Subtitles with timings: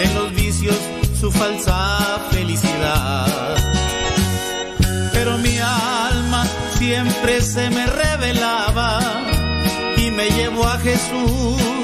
[0.00, 0.76] en los vicios
[1.20, 3.56] su falsa felicidad.
[5.12, 6.46] Pero mi alma
[6.78, 9.00] siempre se me revelaba
[9.96, 11.83] y me llevó a Jesús,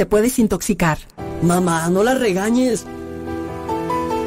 [0.00, 0.96] Te puedes intoxicar?
[1.42, 2.86] Mamá, no la regañes.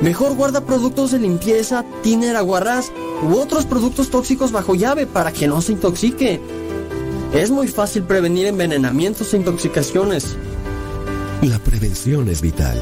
[0.03, 2.91] Mejor guarda productos de limpieza, tiner, aguarrás
[3.23, 6.39] u otros productos tóxicos bajo llave para que no se intoxique.
[7.33, 10.35] Es muy fácil prevenir envenenamientos e intoxicaciones.
[11.41, 12.79] La prevención es vital.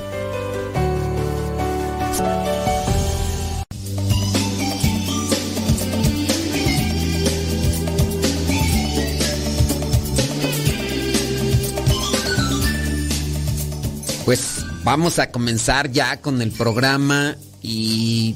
[14.84, 18.36] Vamos a comenzar ya con el programa y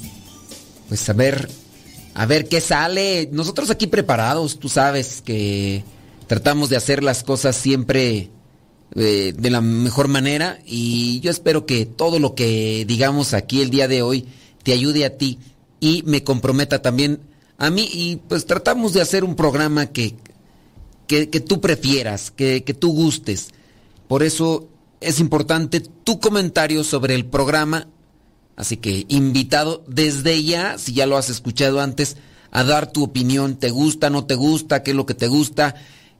[0.88, 1.50] pues a ver,
[2.14, 3.30] a ver qué sale.
[3.32, 5.84] Nosotros aquí preparados, tú sabes que
[6.28, 8.30] tratamos de hacer las cosas siempre
[8.96, 13.70] eh, de la mejor manera y yo espero que todo lo que digamos aquí el
[13.70, 14.28] día de hoy
[14.64, 15.40] te ayude a ti
[15.80, 17.20] y me comprometa también
[17.58, 20.16] a mí y pues tratamos de hacer un programa que,
[21.08, 23.50] que, tú prefieras, que, que tú gustes.
[24.08, 24.68] Por eso
[25.02, 27.88] es importante tu comentario sobre el programa.
[28.56, 32.18] Así que invitado desde ya, si ya lo has escuchado antes,
[32.52, 33.58] a dar tu opinión.
[33.58, 34.82] ¿Te gusta, no te gusta?
[34.82, 35.76] ¿Qué es lo que te gusta?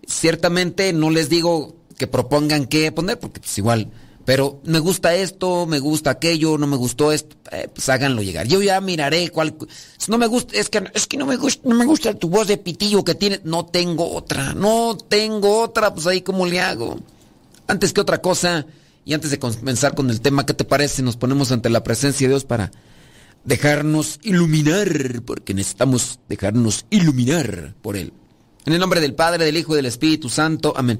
[0.06, 3.90] Ciertamente no les digo que propongan qué poner, porque es igual.
[4.26, 8.48] Pero me gusta esto, me gusta aquello, no me gustó esto, eh, pues háganlo llegar.
[8.48, 9.56] Yo ya miraré cuál.
[9.98, 12.28] Si no me gusta, es que, es que no me gusta, no me gusta tu
[12.28, 13.46] voz de pitillo que tienes.
[13.46, 17.00] No tengo otra, no tengo otra, pues ahí cómo le hago.
[17.68, 18.66] Antes que otra cosa,
[19.06, 21.04] y antes de comenzar con el tema, ¿qué te parece?
[21.04, 22.72] Nos ponemos ante la presencia de Dios para
[23.44, 28.14] dejarnos iluminar, porque necesitamos dejarnos iluminar por Él.
[28.66, 30.74] En el nombre del Padre, del Hijo y del Espíritu Santo.
[30.76, 31.00] Amén.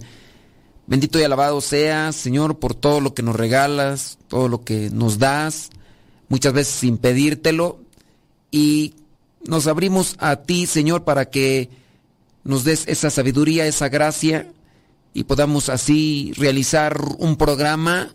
[0.86, 5.18] Bendito y alabado sea, Señor, por todo lo que nos regalas, todo lo que nos
[5.18, 5.72] das,
[6.30, 7.80] muchas veces sin pedírtelo.
[8.52, 8.94] Y
[9.46, 11.70] nos abrimos a ti, Señor, para que
[12.44, 14.48] nos des esa sabiduría, esa gracia
[15.16, 18.14] y podamos así realizar un programa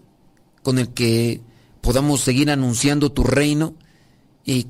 [0.63, 1.41] con el que
[1.81, 3.75] podamos seguir anunciando tu reino
[4.45, 4.67] y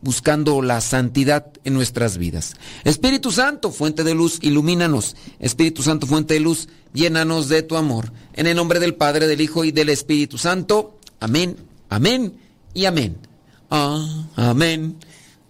[0.00, 2.54] buscando la santidad en nuestras vidas.
[2.84, 5.16] Espíritu Santo, fuente de luz, ilumínanos.
[5.40, 8.12] Espíritu Santo, fuente de luz, llénanos de tu amor.
[8.34, 11.00] En el nombre del Padre, del Hijo y del Espíritu Santo.
[11.18, 11.56] Amén,
[11.88, 12.32] amén
[12.74, 13.16] y amén.
[13.70, 14.98] Ah, amén.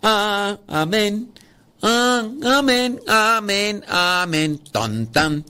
[0.03, 1.29] Ah, amén.
[1.83, 4.61] Ah, amén, amén, amén.
[5.13, 5.45] Tan.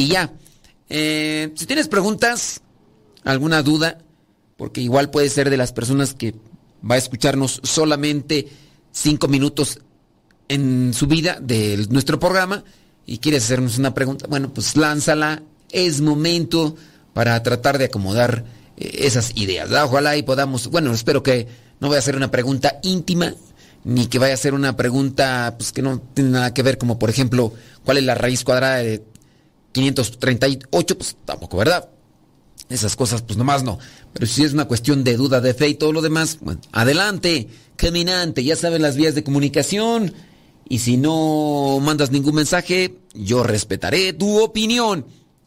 [0.00, 0.32] Y ya.
[0.88, 2.62] Eh, si tienes preguntas,
[3.22, 3.98] alguna duda,
[4.56, 6.34] porque igual puede ser de las personas que
[6.88, 8.48] va a escucharnos solamente
[8.92, 9.80] cinco minutos
[10.48, 12.64] en su vida de nuestro programa
[13.04, 15.42] y quieres hacernos una pregunta, bueno, pues lánzala.
[15.70, 16.76] Es momento
[17.12, 18.44] para tratar de acomodar
[18.78, 19.70] eh, esas ideas.
[19.70, 21.46] Ojalá y podamos, bueno, espero que
[21.78, 23.34] no vaya a ser una pregunta íntima,
[23.84, 26.98] ni que vaya a ser una pregunta pues, que no tiene nada que ver, como
[26.98, 27.52] por ejemplo,
[27.84, 29.09] ¿cuál es la raíz cuadrada de
[29.72, 31.88] 538, pues tampoco, ¿verdad?
[32.68, 33.78] Esas cosas, pues nomás no.
[34.12, 37.48] Pero si es una cuestión de duda de fe y todo lo demás, bueno, adelante,
[37.76, 40.14] caminante, ya saben las vías de comunicación.
[40.68, 45.04] Y si no mandas ningún mensaje, yo respetaré tu opinión.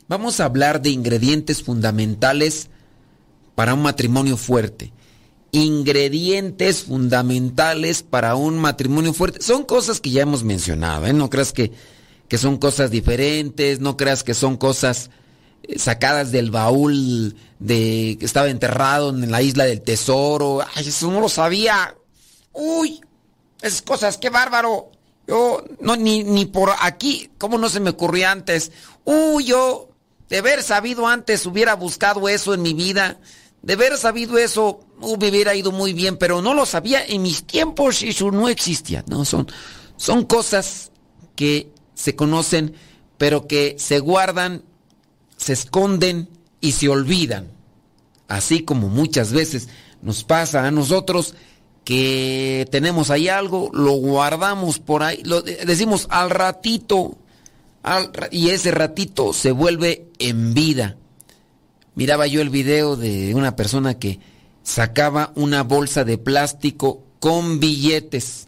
[0.10, 2.69] Vamos a hablar de ingredientes fundamentales
[3.56, 4.92] para un matrimonio fuerte.
[5.54, 9.42] Ingredientes fundamentales para un matrimonio fuerte.
[9.42, 11.14] Son cosas que ya hemos mencionado, ¿eh?
[11.14, 11.71] No creas que
[12.27, 15.09] que son cosas diferentes, no creas que son cosas
[15.63, 20.61] eh, sacadas del baúl de que estaba enterrado en la isla del tesoro.
[20.75, 21.95] Ay, eso no lo sabía.
[22.51, 23.01] Uy,
[23.61, 24.92] esas cosas, qué bárbaro.
[25.25, 28.71] Yo, no, ni, ni por aquí, ¿cómo no se me ocurrió antes?
[29.06, 29.89] Uy, yo,
[30.30, 33.19] de haber sabido antes, hubiera buscado eso en mi vida.
[33.61, 37.45] De haber sabido eso, me hubiera ido muy bien, pero no lo sabía en mis
[37.45, 39.06] tiempos y eso no existía.
[39.07, 39.47] No, son,
[39.95, 40.92] son cosas
[41.35, 42.73] que se conocen,
[43.18, 44.64] pero que se guardan,
[45.38, 46.30] se esconden
[46.62, 47.52] y se olvidan.
[48.28, 49.69] Así como muchas veces
[50.02, 51.35] nos pasa a nosotros
[51.83, 57.18] que tenemos ahí algo, lo guardamos por ahí, lo decimos al ratito,
[58.31, 60.97] y ese ratito se vuelve en vida.
[61.95, 64.19] Miraba yo el video de una persona que
[64.64, 68.47] sacaba una bolsa de plástico con billetes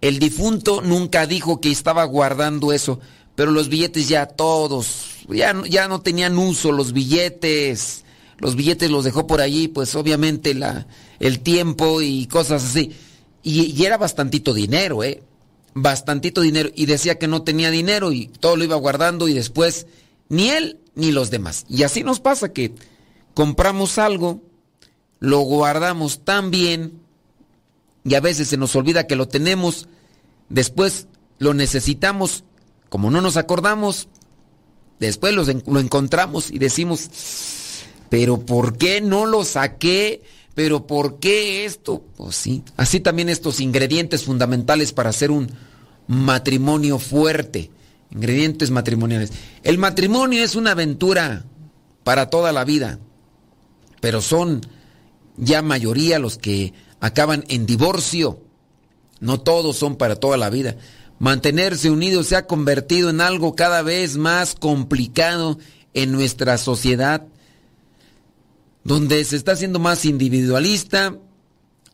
[0.00, 3.00] el difunto nunca dijo que estaba guardando eso,
[3.34, 8.04] pero los billetes ya todos, ya, ya no tenían uso los billetes.
[8.38, 10.86] Los billetes los dejó por allí, pues obviamente la,
[11.20, 12.92] el tiempo y cosas así.
[13.42, 15.22] Y, era bastantito dinero, ¿eh?
[15.72, 16.68] Bastantito dinero.
[16.74, 19.86] Y decía que no tenía dinero y todo lo iba guardando y después
[20.28, 21.64] ni él ni los demás.
[21.68, 22.74] Y así nos pasa que
[23.34, 24.42] compramos algo,
[25.20, 27.00] lo guardamos tan bien
[28.06, 29.88] y a veces se nos olvida que lo tenemos,
[30.48, 31.08] después
[31.38, 32.44] lo necesitamos
[32.88, 34.08] como no nos acordamos,
[35.00, 37.10] después lo encontramos y decimos,
[38.08, 40.22] pero ¿por qué no lo saqué?
[40.54, 42.02] ¿Pero por qué esto?
[42.16, 45.50] Pues sí, así también estos ingredientes fundamentales para hacer un
[46.06, 47.70] matrimonio fuerte.
[48.10, 49.32] Ingredientes matrimoniales.
[49.64, 51.44] El matrimonio es una aventura
[52.04, 53.00] para toda la vida,
[54.00, 54.62] pero son
[55.36, 58.40] ya mayoría los que acaban en divorcio.
[59.20, 60.76] No todos son para toda la vida.
[61.18, 65.58] Mantenerse unidos se ha convertido en algo cada vez más complicado
[65.94, 67.26] en nuestra sociedad,
[68.84, 71.16] donde se está haciendo más individualista,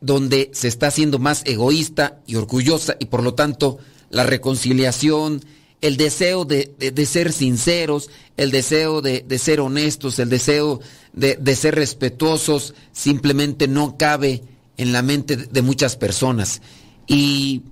[0.00, 3.78] donde se está haciendo más egoísta y orgullosa y por lo tanto
[4.10, 5.40] la reconciliación,
[5.80, 6.74] el deseo de,
[7.06, 10.80] ser sinceros, el deseo de, ser honestos, el deseo
[11.12, 14.42] de, ser respetuosos, simplemente no cabe
[14.76, 16.62] en la mente de muchas personas.
[17.06, 17.62] Y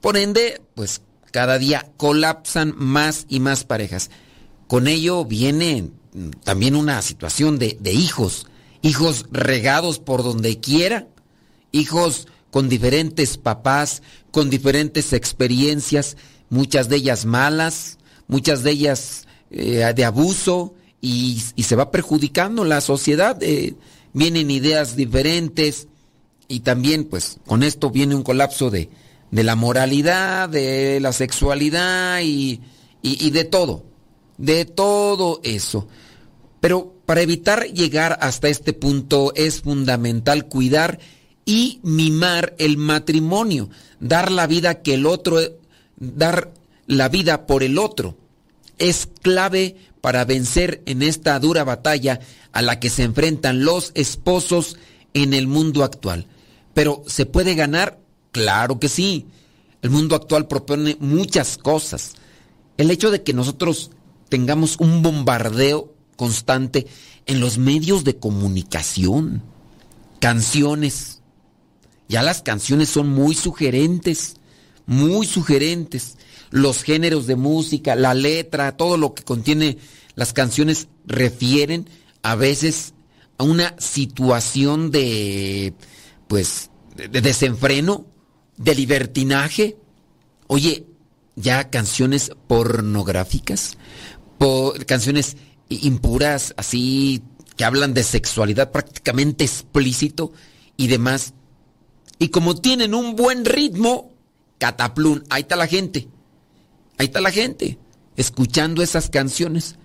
[0.00, 4.10] por ende, pues cada día colapsan más y más parejas.
[4.66, 5.90] Con ello viene
[6.44, 8.46] también una situación de, de hijos,
[8.82, 11.08] hijos regados por donde quiera,
[11.72, 16.16] hijos con diferentes papás, con diferentes experiencias,
[16.50, 22.80] muchas de ellas malas, muchas de ellas eh, de abuso, y, se va perjudicando la
[22.80, 23.40] sociedad.
[23.42, 23.74] Eh,
[24.12, 25.86] vienen ideas diferentes
[26.48, 28.88] y también pues con esto viene un colapso de,
[29.30, 32.60] de la moralidad, de la sexualidad y,
[33.02, 33.84] y, de todo,
[34.38, 35.86] de todo eso.
[36.60, 40.98] Pero para evitar llegar hasta este punto es fundamental cuidar
[41.44, 45.38] y mimar el matrimonio, dar la vida que el otro
[45.96, 46.52] dar
[46.86, 48.16] la vida por el otro.
[48.78, 52.20] Es clave para vencer en esta dura batalla
[52.52, 54.76] a la que se enfrentan los esposos
[55.14, 56.26] en el mundo actual.
[56.74, 57.98] Pero ¿se puede ganar?
[58.32, 59.26] Claro que sí.
[59.82, 62.14] El mundo actual propone muchas cosas.
[62.76, 63.90] El hecho de que nosotros
[64.28, 66.86] tengamos un bombardeo constante
[67.26, 69.42] en los medios de comunicación,
[70.20, 71.20] canciones.
[72.08, 74.36] Ya las canciones son muy sugerentes
[74.88, 76.16] muy sugerentes.
[76.50, 79.76] Los géneros de música, la letra, todo lo que contiene
[80.16, 81.88] las canciones refieren
[82.22, 82.94] a veces
[83.36, 85.74] a una situación de,
[86.28, 88.06] pues, de desenfreno,
[88.56, 89.76] de libertinaje.
[90.46, 90.86] Oye,
[91.36, 93.76] ya canciones pornográficas,
[94.86, 95.36] canciones
[95.68, 97.22] impuras, así,
[97.56, 100.32] que hablan de sexualidad prácticamente explícito
[100.76, 101.34] y demás.
[102.18, 104.12] Y como tienen un buen ritmo,
[104.58, 106.08] Cataplún, ahí está la gente.
[106.98, 107.78] Ahí está la gente
[108.16, 109.76] escuchando esas canciones.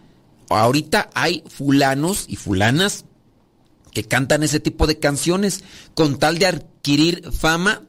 [0.50, 3.06] Ahorita hay fulanos y fulanas
[3.94, 7.84] que cantan ese tipo de canciones con tal de adquirir fama.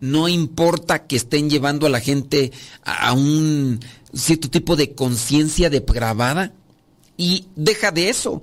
[0.00, 2.52] No importa que estén llevando a la gente
[2.82, 3.80] a un
[4.14, 6.54] cierto tipo de conciencia depravada.
[7.16, 8.42] Y deja de eso.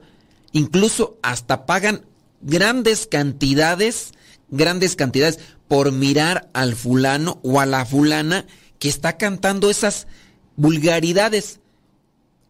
[0.52, 2.06] Incluso hasta pagan
[2.42, 4.12] grandes cantidades,
[4.50, 8.46] grandes cantidades por mirar al fulano o a la fulana
[8.80, 10.08] que está cantando esas
[10.56, 11.60] vulgaridades.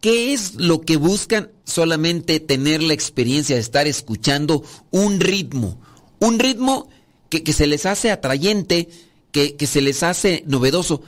[0.00, 1.50] ¿Qué es lo que buscan?
[1.64, 5.80] Solamente tener la experiencia de estar escuchando un ritmo.
[6.20, 6.88] Un ritmo
[7.30, 8.88] que, se les hace atrayente,
[9.32, 11.02] que, que se les hace novedoso.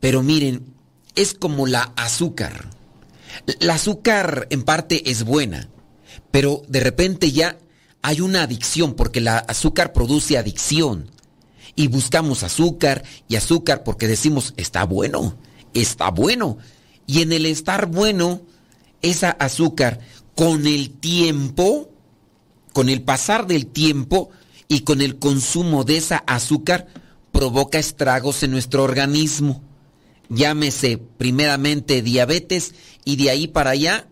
[0.00, 0.64] Pero miren,
[1.14, 2.70] es como la azúcar.
[3.60, 5.68] La azúcar en parte es buena,
[6.30, 7.58] pero de repente ya
[8.02, 11.10] hay una adicción porque la azúcar produce adicción
[11.74, 15.36] y buscamos azúcar y azúcar porque decimos, está bueno,
[15.74, 16.58] está bueno.
[17.06, 18.42] Y en el estar bueno,
[19.02, 20.00] esa azúcar
[20.34, 21.90] con el tiempo,
[22.72, 24.30] con el pasar del tiempo
[24.68, 26.88] y con el consumo de esa azúcar,
[27.32, 29.62] provoca estragos en nuestro organismo.
[30.28, 34.08] Llámese primeramente diabetes y de ahí para allá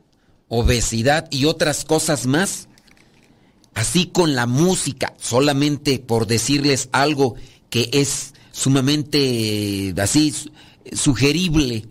[0.48, 2.68] obesidad y otras cosas más.
[3.74, 7.34] Así con la música, solamente por decirles algo
[7.70, 10.32] que es sumamente así
[10.92, 11.88] sugerible.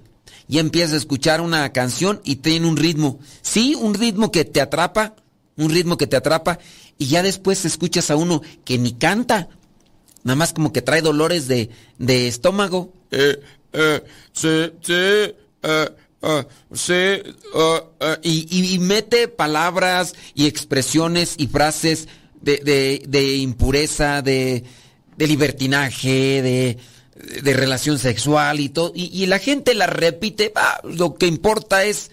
[0.54, 3.18] Ya empiezas a escuchar una canción y tiene un ritmo.
[3.42, 5.16] Sí, un ritmo que te atrapa,
[5.58, 6.60] un ritmo que te atrapa
[7.00, 9.50] y ya después escuchas a uno que ni canta,
[10.24, 12.94] nada más como que trae dolores de, de estómago.
[13.10, 13.42] Eh,
[13.74, 14.04] eh,
[14.44, 15.90] eh, eh,
[18.22, 22.08] y, y, mete palabras y expresiones y frases
[22.42, 24.64] de, de, de impureza, de,
[25.18, 26.78] de libertinaje, de,
[27.16, 28.92] de relación sexual y todo.
[28.96, 30.54] Y, la gente la repite.
[30.84, 32.12] lo que importa es.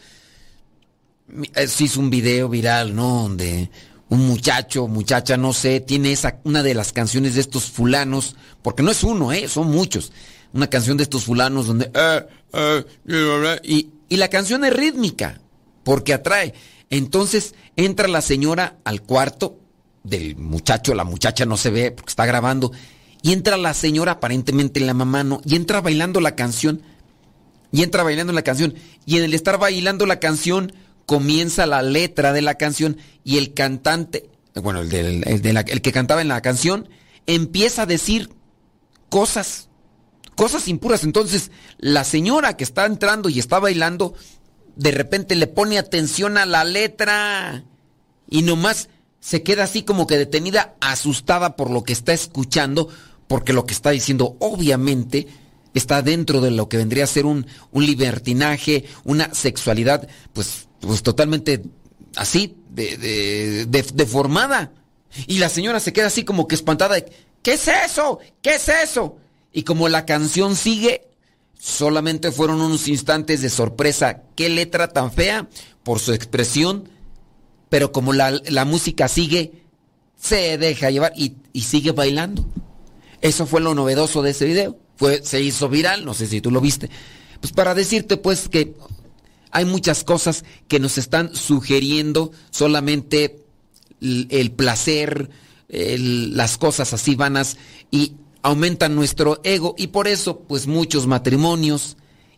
[1.68, 3.22] Si es un video viral, ¿no?
[3.22, 3.70] Donde
[4.08, 8.82] un muchacho, muchacha, no sé, tiene esa, una de las canciones de estos fulanos, porque
[8.82, 9.48] no es uno, ¿eh?
[9.48, 10.12] Son muchos.
[10.52, 11.88] una canción de estos fulanos donde...
[11.94, 15.40] "Eh, eh", y la canción es rítmica,
[15.84, 16.54] porque atrae.
[16.90, 19.60] Entonces entra la señora al cuarto
[20.02, 22.72] del muchacho, la muchacha no se ve porque está grabando,
[23.22, 26.82] y entra la señora, aparentemente la mamá no, y entra bailando la canción,
[27.72, 28.74] y entra bailando la canción,
[29.06, 30.72] y en el estar bailando la canción
[31.06, 35.82] comienza la letra de la canción y el cantante, bueno, el, el de la- el
[35.82, 36.88] que cantaba en la canción,
[37.26, 38.30] empieza a decir
[39.08, 39.68] cosas,
[40.36, 41.04] cosas impuras.
[41.04, 44.14] Entonces, la señora que está entrando y está bailando,
[44.76, 47.64] de repente le pone atención a la letra.
[48.28, 48.88] Y nomás
[49.20, 52.88] se queda así como que detenida, asustada por lo que está escuchando,
[53.30, 55.28] porque lo que está diciendo obviamente
[55.72, 61.04] está dentro de lo que vendría a ser un, un libertinaje, una sexualidad pues, pues
[61.04, 61.62] totalmente
[62.16, 64.72] así, de, de- de- deformada.
[65.28, 67.04] Y la señora se queda así como que espantada de,
[67.44, 68.18] ¿qué es eso?
[68.42, 69.16] ¿Qué es eso?
[69.52, 71.06] Y como la canción sigue,
[71.56, 74.22] solamente fueron unos instantes de sorpresa.
[74.34, 75.48] ¿Qué letra tan fea?
[75.84, 76.88] Por su expresión,
[77.68, 79.52] pero como la, la música sigue,
[80.20, 82.44] se deja llevar y sigue bailando.
[83.20, 84.78] Eso fue lo novedoso de ese video.
[84.96, 86.90] Fue, se hizo viral, no sé si tú lo viste.
[87.40, 88.74] Pues para decirte pues que
[89.50, 93.44] hay muchas cosas que nos están sugiriendo solamente
[94.00, 95.30] el, placer,
[95.68, 97.56] las cosas así vanas
[97.90, 101.96] y aumentan nuestro ego y por eso pues muchos matrimonios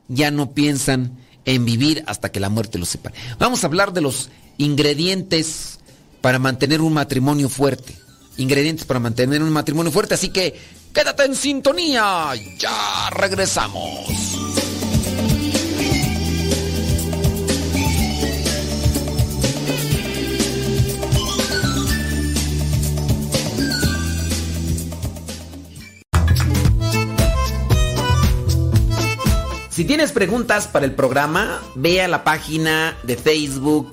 [0.09, 3.15] ya no piensan en vivir hasta que la muerte los separe.
[3.39, 5.81] Vamos a hablar de los ingredientes
[6.21, 7.97] para mantener un matrimonio fuerte.
[8.37, 10.59] Ingredientes para mantener un matrimonio fuerte, así que
[10.93, 12.31] quédate en sintonía.
[12.59, 14.07] Ya regresamos.
[29.73, 33.92] Si tienes preguntas para el programa, ve a la página de Facebook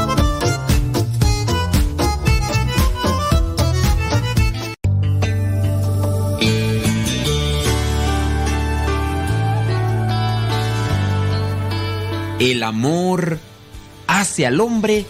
[12.41, 13.37] El amor
[14.07, 15.05] hace al hombre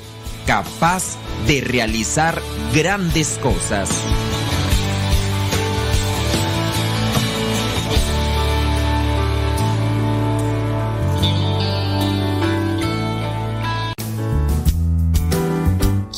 [0.45, 1.15] capaz
[1.47, 2.41] de realizar
[2.73, 3.89] grandes cosas.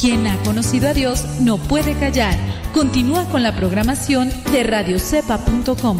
[0.01, 2.35] Quien ha conocido a Dios no puede callar.
[2.73, 5.99] Continúa con la programación de radiocepa.com.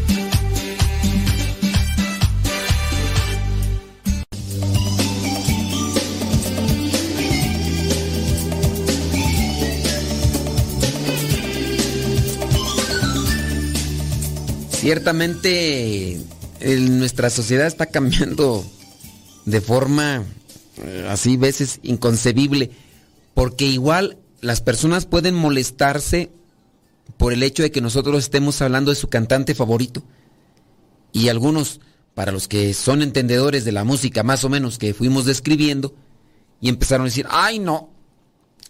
[14.81, 16.19] Ciertamente
[16.59, 18.65] nuestra sociedad está cambiando
[19.45, 20.23] de forma
[20.77, 22.71] eh, así veces inconcebible,
[23.35, 26.31] porque igual las personas pueden molestarse
[27.17, 30.01] por el hecho de que nosotros estemos hablando de su cantante favorito.
[31.11, 31.79] Y algunos,
[32.15, 35.93] para los que son entendedores de la música más o menos que fuimos describiendo,
[36.59, 37.91] y empezaron a decir, ay no,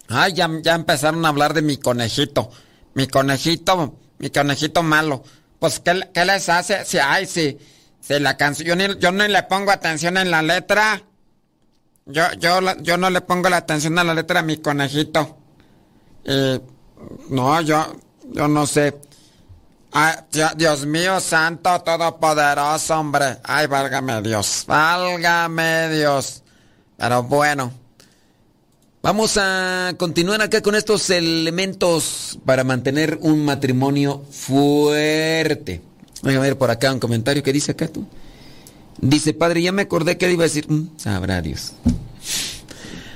[0.09, 2.51] ay ya, ya empezaron a hablar de mi conejito,
[2.95, 5.23] mi conejito, mi conejito malo.
[5.61, 6.83] Pues, ¿qué, qué les hace?
[6.85, 7.55] Si, ay, si,
[7.99, 11.03] si la canción, yo yo ni le pongo atención en la letra.
[12.07, 15.37] Yo, yo, yo no le pongo la atención a la letra a mi conejito.
[16.25, 16.59] Y,
[17.29, 17.95] no, yo,
[18.31, 18.99] yo no sé.
[19.91, 20.15] Ay,
[20.55, 23.37] Dios mío, santo, todopoderoso, hombre.
[23.43, 26.41] Ay, válgame Dios, válgame Dios.
[26.97, 27.80] Pero bueno.
[29.03, 35.81] Vamos a continuar acá con estos elementos para mantener un matrimonio fuerte.
[36.21, 38.05] Voy a ver por acá un comentario que dice acá tú.
[38.99, 40.69] Dice, padre, ya me acordé que iba a decir.
[40.69, 41.73] Mm, sabrá Dios.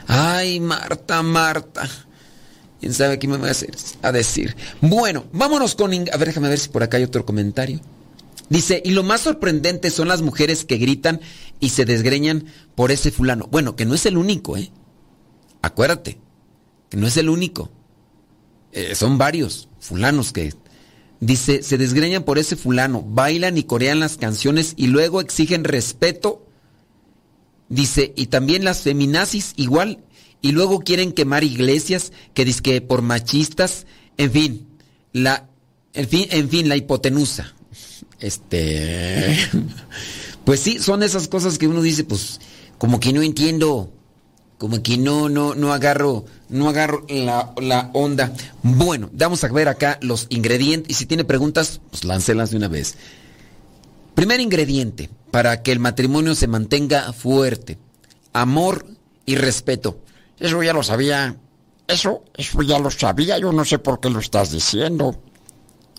[0.07, 1.87] Ay, Marta, Marta.
[2.79, 4.55] ¿Quién sabe qué me va a, hacer, a decir?
[4.81, 5.93] Bueno, vámonos con...
[5.93, 7.79] A ver, déjame ver si por acá hay otro comentario.
[8.49, 11.21] Dice, y lo más sorprendente son las mujeres que gritan
[11.59, 13.47] y se desgreñan por ese fulano.
[13.51, 14.71] Bueno, que no es el único, ¿eh?
[15.65, 16.19] Acuérdate,
[16.89, 17.71] que no es el único.
[18.71, 20.53] Eh, son varios fulanos que...
[21.21, 26.45] Dice, se desgreñan por ese fulano, bailan y corean las canciones y luego exigen respeto.
[27.67, 30.03] Dice, y también las feminazis igual,
[30.39, 34.67] y luego quieren quemar iglesias, que dice por machistas, en fin,
[35.13, 35.49] la,
[35.93, 37.55] en fin, en fin, la hipotenusa.
[38.19, 39.35] Este,
[40.45, 42.39] pues sí, son esas cosas que uno dice, pues,
[42.77, 43.94] como que no entiendo,
[44.57, 48.31] como que no, no, no agarro, no agarro la, la, onda.
[48.63, 50.91] Bueno, vamos a ver acá los ingredientes.
[50.91, 52.95] Y si tiene preguntas, pues láncelas de una vez.
[54.13, 57.77] Primer ingrediente para que el matrimonio se mantenga fuerte.
[58.31, 58.85] Amor
[59.25, 59.99] y respeto.
[60.39, 61.35] Eso ya lo sabía.
[61.87, 63.37] Eso, eso ya lo sabía.
[63.37, 65.19] Yo no sé por qué lo estás diciendo.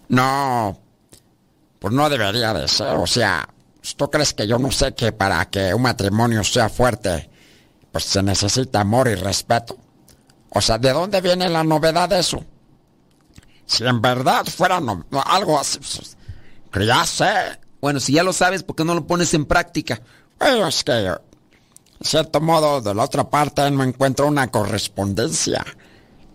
[0.09, 0.79] No,
[1.79, 2.97] pues no debería de ser.
[2.97, 3.49] O sea,
[3.97, 7.29] ¿tú crees que yo no sé que para que un matrimonio sea fuerte,
[7.97, 9.79] pues se necesita amor y respeto?
[10.51, 12.45] O sea, ¿de dónde viene la novedad de eso?
[13.65, 14.83] Si en verdad fuera
[15.25, 16.15] algo así, pues,
[16.71, 17.59] que ya sé.
[17.81, 20.03] Bueno, si ya lo sabes, ¿por qué no lo pones en práctica?
[20.39, 21.17] Bueno, es que, de
[22.03, 25.65] cierto modo, de la otra parte no encuentro una correspondencia.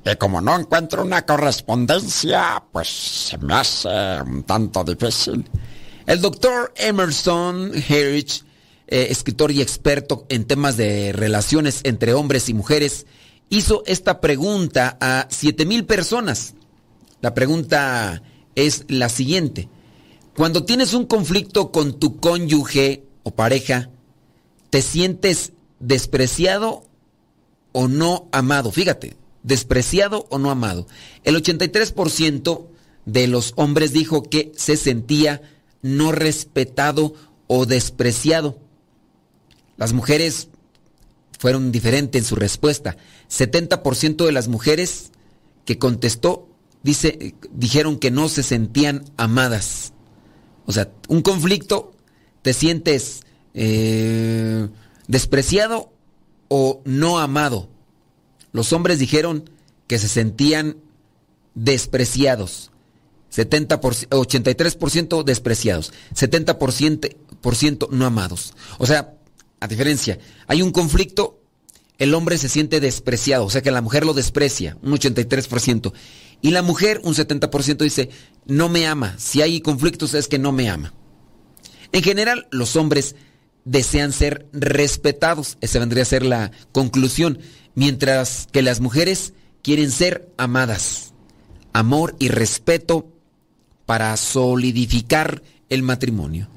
[0.03, 5.47] Y como no encuentro una correspondencia, pues se me hace un tanto difícil.
[6.07, 8.43] El doctor Emerson Herridge,
[8.91, 13.07] eh, escritor y experto en temas de relaciones entre hombres y mujeres,
[13.49, 16.55] hizo esta pregunta a 7000 personas.
[17.21, 18.21] La pregunta
[18.53, 19.69] es la siguiente.
[20.35, 23.89] Cuando tienes un conflicto con tu cónyuge o pareja,
[24.69, 26.83] ¿te sientes despreciado
[27.71, 28.73] o no amado?
[28.73, 30.85] Fíjate, despreciado o no amado.
[31.23, 32.67] El 83%
[33.05, 35.41] de los hombres dijo que se sentía
[35.81, 37.13] no respetado
[37.47, 38.59] o despreciado.
[39.77, 40.49] Las mujeres
[41.39, 42.97] fueron diferentes en su respuesta.
[43.29, 45.11] 70% de las mujeres
[45.65, 46.47] que contestó
[46.83, 49.93] dice, dijeron que no se sentían amadas.
[50.65, 51.93] O sea, un conflicto,
[52.41, 53.21] te sientes
[53.53, 54.67] eh,
[55.07, 55.91] despreciado
[56.47, 57.69] o no amado.
[58.51, 59.49] Los hombres dijeron
[59.87, 60.77] que se sentían
[61.55, 62.71] despreciados.
[63.29, 65.93] 70 83% despreciados.
[66.13, 68.53] 70% no amados.
[68.77, 69.15] O sea,
[69.61, 71.39] a diferencia, hay un conflicto,
[71.99, 75.93] el hombre se siente despreciado, o sea que la mujer lo desprecia, un 83%.
[76.41, 78.09] Y la mujer, un 70% dice,
[78.47, 79.15] no me ama.
[79.19, 80.95] Si hay conflictos es que no me ama.
[81.91, 83.15] En general, los hombres
[83.63, 85.59] desean ser respetados.
[85.61, 87.37] Esa vendría a ser la conclusión
[87.75, 91.13] mientras que las mujeres quieren ser amadas.
[91.71, 93.07] Amor y respeto
[93.85, 96.49] para solidificar el matrimonio.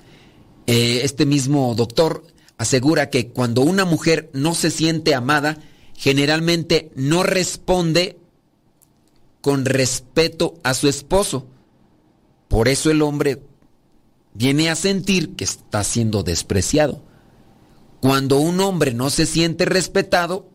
[0.66, 2.24] Eh, este mismo doctor
[2.58, 5.58] asegura que cuando una mujer no se siente amada,
[5.96, 8.18] generalmente no responde
[9.40, 11.46] con respeto a su esposo.
[12.48, 13.42] Por eso el hombre
[14.32, 17.02] viene a sentir que está siendo despreciado.
[18.00, 20.48] Cuando un hombre no se siente respetado,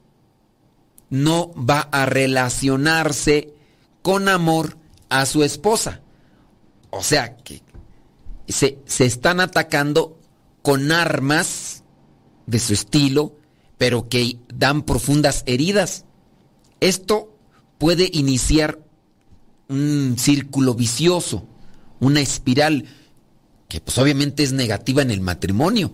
[1.09, 3.53] no va a relacionarse
[4.01, 4.77] con amor
[5.09, 6.01] a su esposa.
[6.91, 7.61] O sea que
[8.47, 10.19] se, se, están atacando
[10.61, 11.78] con armas
[12.49, 13.35] de su estilo,
[13.77, 16.05] pero que dan profundas heridas.
[16.79, 17.35] Esto
[17.77, 18.79] puede iniciar
[19.67, 21.45] un círculo vicioso,
[21.99, 22.85] una espiral
[23.67, 25.91] que pues obviamente es negativa en el matrimonio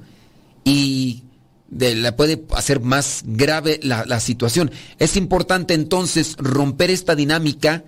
[0.64, 1.24] y
[1.70, 4.72] la puede hacer más grave la situación.
[4.98, 7.84] Es importante entonces romper esta dinámica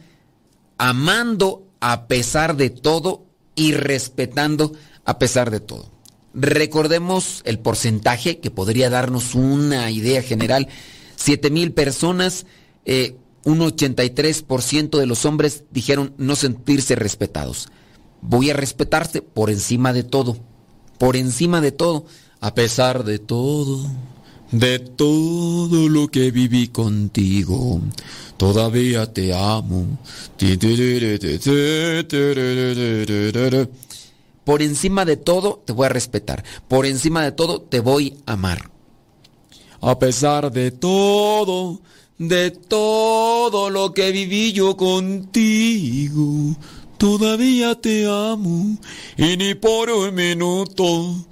[0.77, 3.25] amando a pesar de todo
[3.55, 4.73] y respetando
[5.05, 5.96] a pesar de todo.
[6.33, 10.67] Recordemos el porcentaje que podría darnos una idea general.
[11.15, 12.45] 7 mil personas,
[12.85, 17.69] eh, un 83% de los hombres dijeron no sentirse respetados.
[18.21, 20.37] Voy a respetarte por encima de todo,
[20.97, 22.05] por encima de todo
[22.39, 23.89] a pesar de todo,
[24.51, 27.81] de todo lo que viví contigo,
[28.37, 29.97] todavía te amo.
[34.47, 38.31] Por encima de todo te voy a respetar, por encima de todo te voy a
[38.31, 38.71] amar.
[39.81, 41.81] A pesar de todo,
[42.17, 46.55] de todo lo que viví yo contigo,
[46.97, 48.77] todavía te amo
[49.17, 51.27] y ni por un minuto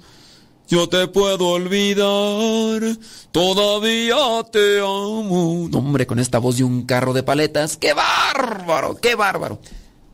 [0.68, 2.98] yo te puedo olvidar,
[3.32, 5.70] todavía te amo.
[5.72, 9.58] hombre, con esta voz de un carro de paletas, qué bárbaro, qué bárbaro.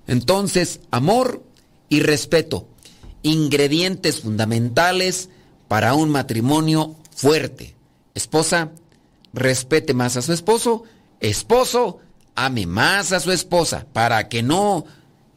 [0.07, 1.43] Entonces, amor
[1.89, 2.69] y respeto,
[3.23, 5.29] ingredientes fundamentales
[5.69, 7.75] para un matrimonio fuerte.
[8.15, 8.71] Esposa,
[9.33, 10.85] respete más a su esposo,
[11.21, 11.99] esposo,
[12.35, 14.85] ame más a su esposa, para que no,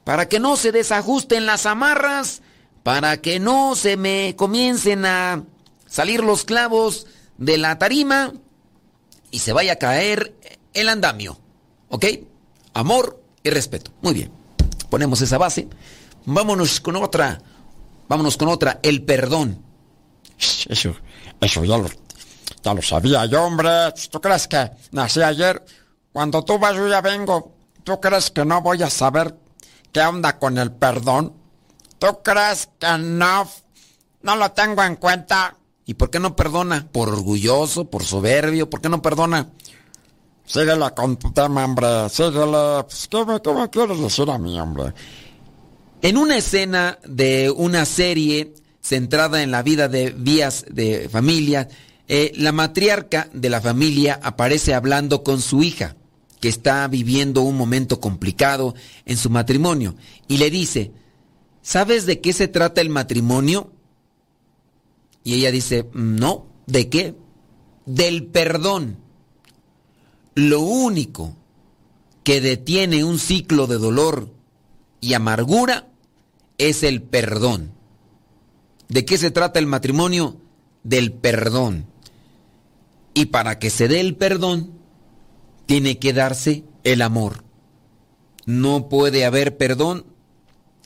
[0.03, 2.41] para que no se desajusten las amarras
[2.85, 5.43] para que no se me comiencen a
[5.87, 7.07] salir los clavos
[7.39, 8.31] de la tarima
[9.31, 10.35] y se vaya a caer
[10.75, 11.39] el andamio.
[11.89, 12.05] ¿Ok?
[12.75, 13.89] Amor y respeto.
[14.03, 14.31] Muy bien.
[14.91, 15.67] Ponemos esa base.
[16.25, 17.41] Vámonos con otra.
[18.07, 18.79] Vámonos con otra.
[18.83, 19.63] El perdón.
[20.37, 20.95] Eso,
[21.39, 21.89] eso ya lo,
[22.63, 23.69] ya lo sabía yo, hombre.
[24.09, 25.63] ¿Tú crees que nací ayer?
[26.11, 27.53] Cuando tú vas, yo ya vengo.
[27.83, 29.35] ¿Tú crees que no voy a saber
[29.91, 31.33] qué onda con el perdón?
[31.99, 33.47] ¿Tú crees que no,
[34.21, 35.55] no lo tengo en cuenta?
[35.85, 36.87] ¿Y por qué no perdona?
[36.91, 37.85] ¿Por orgulloso?
[37.85, 38.69] ¿Por soberbio?
[38.69, 39.49] ¿Por qué no perdona?
[40.45, 42.09] Síguela con tu tema, hombre.
[42.09, 42.85] Síguela.
[42.87, 44.93] Pues, ¿qué, me, quieres decir a mí, hombre?
[46.05, 51.67] En una escena de una serie centrada en la vida de vías de familia,
[52.07, 55.95] eh, la matriarca de la familia aparece hablando con su hija,
[56.39, 59.95] que está viviendo un momento complicado en su matrimonio,
[60.27, 60.91] y le dice,
[61.63, 63.73] ¿sabes de qué se trata el matrimonio?
[65.23, 67.15] Y ella dice, no, ¿de qué?
[67.87, 68.99] Del perdón.
[70.35, 71.35] Lo único
[72.23, 74.29] que detiene un ciclo de dolor
[75.01, 75.87] y amargura
[76.57, 77.71] es el perdón.
[78.87, 80.37] ¿De qué se trata el matrimonio?
[80.83, 81.87] Del perdón.
[83.13, 84.71] Y para que se dé el perdón,
[85.65, 87.43] tiene que darse el amor.
[88.45, 90.05] No puede haber perdón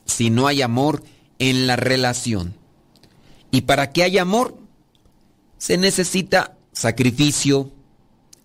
[0.05, 1.03] si no hay amor
[1.39, 2.55] en la relación.
[3.51, 4.57] Y para que haya amor,
[5.57, 7.71] se necesita sacrificio,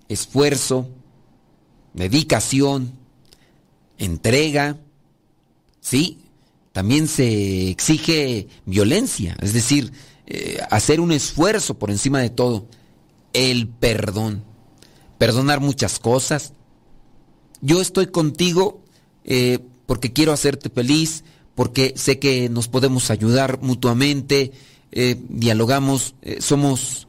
[0.08, 0.88] esfuerzo,
[1.92, 2.92] dedicación,
[3.98, 4.78] entrega,
[5.80, 6.23] ¿sí?
[6.74, 9.92] También se exige violencia, es decir,
[10.26, 12.66] eh, hacer un esfuerzo por encima de todo,
[13.32, 14.42] el perdón,
[15.16, 16.52] perdonar muchas cosas.
[17.60, 18.82] Yo estoy contigo
[19.22, 21.22] eh, porque quiero hacerte feliz,
[21.54, 24.50] porque sé que nos podemos ayudar mutuamente,
[24.90, 27.06] eh, dialogamos, somos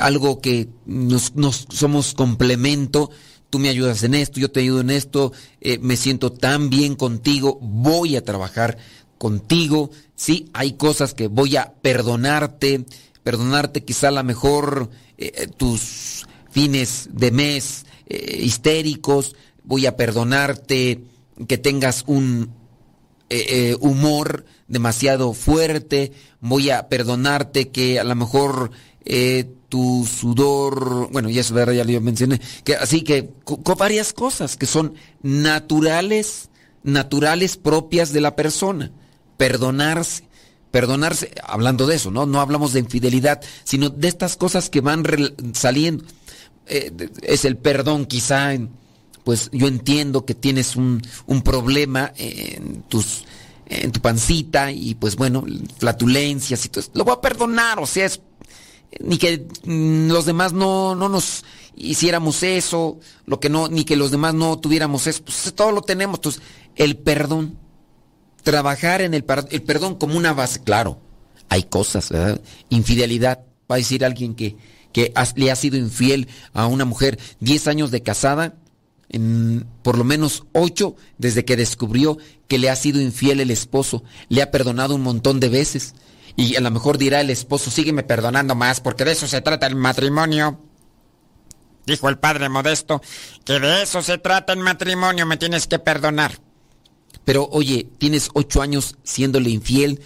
[0.00, 1.32] algo que nos,
[1.68, 3.12] somos complemento.
[3.50, 5.32] Tú me ayudas en esto, yo te ayudo en esto,
[5.80, 8.78] me siento tan bien contigo, voy a trabajar
[9.18, 9.90] contigo.
[10.14, 12.86] Sí, hay cosas que voy a perdonarte,
[13.22, 14.90] perdonarte quizá a lo mejor
[15.56, 19.34] tus fines de mes histéricos,
[19.64, 21.02] voy a perdonarte
[21.46, 22.54] que tengas un,
[23.32, 26.10] eh, eh, humor demasiado fuerte,
[26.40, 28.72] voy a perdonarte que a lo mejor
[29.04, 34.56] eh, tu sudor, bueno, ya eso ya lo mencioné, que así que con varias cosas
[34.56, 36.50] que son naturales,
[36.82, 38.92] naturales propias de la persona,
[39.38, 40.28] perdonarse.
[40.70, 42.26] Perdonarse, hablando de eso, ¿no?
[42.26, 45.02] No hablamos de infidelidad, sino de estas cosas que van
[45.52, 46.04] saliendo.
[46.66, 48.52] es el perdón quizá
[49.24, 51.02] pues yo entiendo que tienes un,
[51.44, 53.24] problema en tus
[53.66, 55.44] en tu pancita y pues bueno,
[55.78, 56.84] flatulencias y todo.
[56.94, 58.20] Lo voy a perdonar, o sea, es,
[58.98, 61.44] ni que mm, los demás no, no nos
[61.76, 65.82] hiciéramos eso, lo que no, ni que los demás no tuviéramos eso, pues todo lo
[65.82, 66.18] tenemos.
[66.18, 66.42] Entonces,
[66.76, 67.58] el perdón,
[68.42, 71.00] trabajar en el, perdón como una base, claro,
[71.48, 72.40] hay cosas, ¿verdad?
[72.68, 74.56] Infidelidad, va a decir alguien que,
[74.92, 78.56] que le ha sido infiel a una mujer 10 años de casada,
[79.82, 84.04] por lo menos ocho desde que descubrió que le ha sido infiel el esposo.
[84.28, 85.94] Le ha perdonado un montón de veces.
[86.36, 89.66] Y a lo mejor dirá el esposo, sígueme perdonando más, porque de eso se trata
[89.66, 90.60] el matrimonio.
[91.86, 93.02] Dijo el padre modesto,
[93.44, 96.38] que de eso se trata el matrimonio, me tienes que perdonar.
[97.24, 100.00] Pero oye, tienes ocho años siéndole infiel,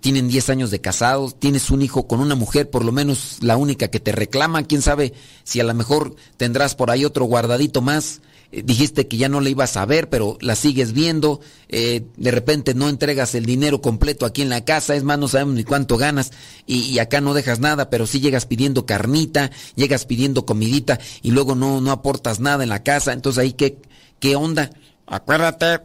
[0.00, 3.56] tienen diez años de casados, tienes un hijo con una mujer, por lo menos la
[3.56, 7.80] única que te reclama, quién sabe si a lo mejor tendrás por ahí otro guardadito
[7.80, 8.20] más.
[8.52, 12.30] Eh, dijiste que ya no la ibas a ver, pero la sigues viendo, eh, de
[12.30, 15.64] repente no entregas el dinero completo aquí en la casa, es más, no sabemos ni
[15.64, 16.32] cuánto ganas,
[16.66, 21.54] y, acá no dejas nada, pero sí llegas pidiendo carnita, llegas pidiendo comidita, y luego
[21.54, 23.78] no, no aportas nada en la casa, entonces ahí qué,
[24.18, 24.70] qué onda.
[25.06, 25.80] Acuérdate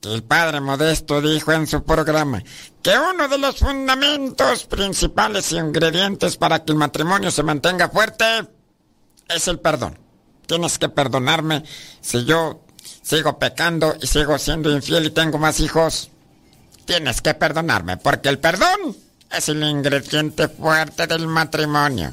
[0.00, 2.42] que el padre Modesto dijo en su programa
[2.82, 8.24] que uno de los fundamentos principales y ingredientes para que el matrimonio se mantenga fuerte
[9.28, 10.09] es el perdón
[10.50, 11.62] tienes que perdonarme
[12.00, 12.64] si yo
[13.02, 16.10] sigo pecando y sigo siendo infiel y tengo más hijos.
[16.84, 18.96] Tienes que perdonarme, porque el perdón
[19.30, 22.12] es el ingrediente fuerte del matrimonio.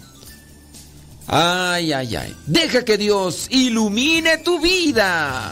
[1.26, 2.36] Ay, ay, ay.
[2.46, 5.52] Deja que Dios ilumine tu vida.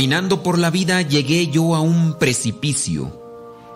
[0.00, 3.12] Caminando por la vida llegué yo a un precipicio.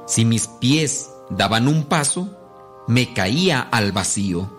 [0.06, 2.30] Si mis pies daban un paso,
[2.88, 4.50] me caía al vacío.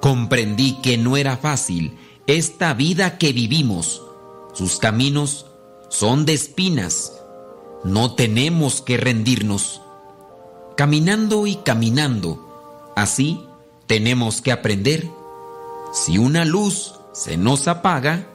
[0.00, 4.00] Comprendí que no era fácil esta vida que vivimos.
[4.54, 5.44] Sus caminos
[5.90, 7.20] son de espinas.
[7.84, 9.82] No tenemos que rendirnos.
[10.74, 13.44] Caminando y caminando, así
[13.86, 15.06] tenemos que aprender.
[15.92, 18.26] Si una luz se nos apaga,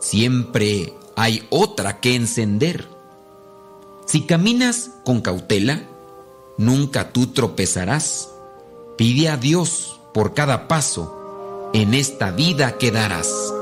[0.00, 2.86] siempre hay otra que encender.
[4.06, 5.82] Si caminas con cautela,
[6.58, 8.28] nunca tú tropezarás.
[8.96, 13.52] Pide a Dios por cada paso, en esta vida quedarás.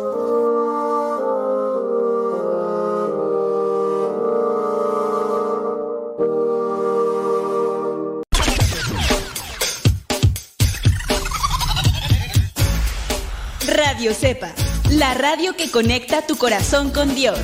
[13.67, 14.53] Radio Cepa,
[14.95, 17.39] la radio que conecta tu corazón con Dios.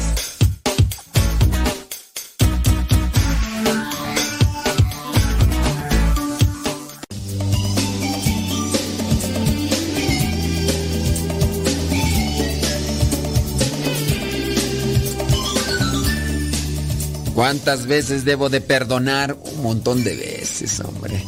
[17.34, 19.34] ¿Cuántas veces debo de perdonar?
[19.34, 21.24] Un montón de veces, hombre.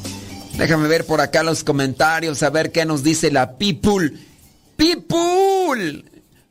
[0.58, 4.12] Déjame ver por acá los comentarios, a ver qué nos dice la people.
[4.76, 6.04] People,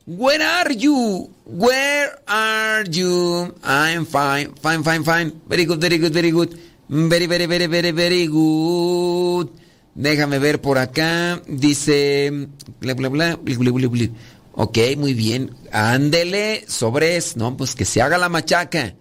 [0.06, 1.30] where are you?
[1.44, 3.54] Where are you?
[3.62, 5.32] I'm fine, fine, fine, fine.
[5.46, 6.58] Very good, very good, very good.
[6.88, 9.48] Very, very, very, very, very good.
[9.94, 11.40] Déjame ver por acá.
[11.46, 12.48] Dice.
[12.80, 13.38] Bla, bla, bla.
[14.54, 15.54] Ok, muy bien.
[15.72, 17.36] Ándele, sobres.
[17.36, 18.94] No, pues que se haga la machaca.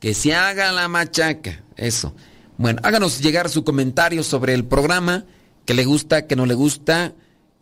[0.00, 1.62] Que se haga la machaca.
[1.76, 2.14] Eso.
[2.58, 5.24] Bueno, háganos llegar su comentario sobre el programa.
[5.64, 7.14] Que le gusta, que no le gusta.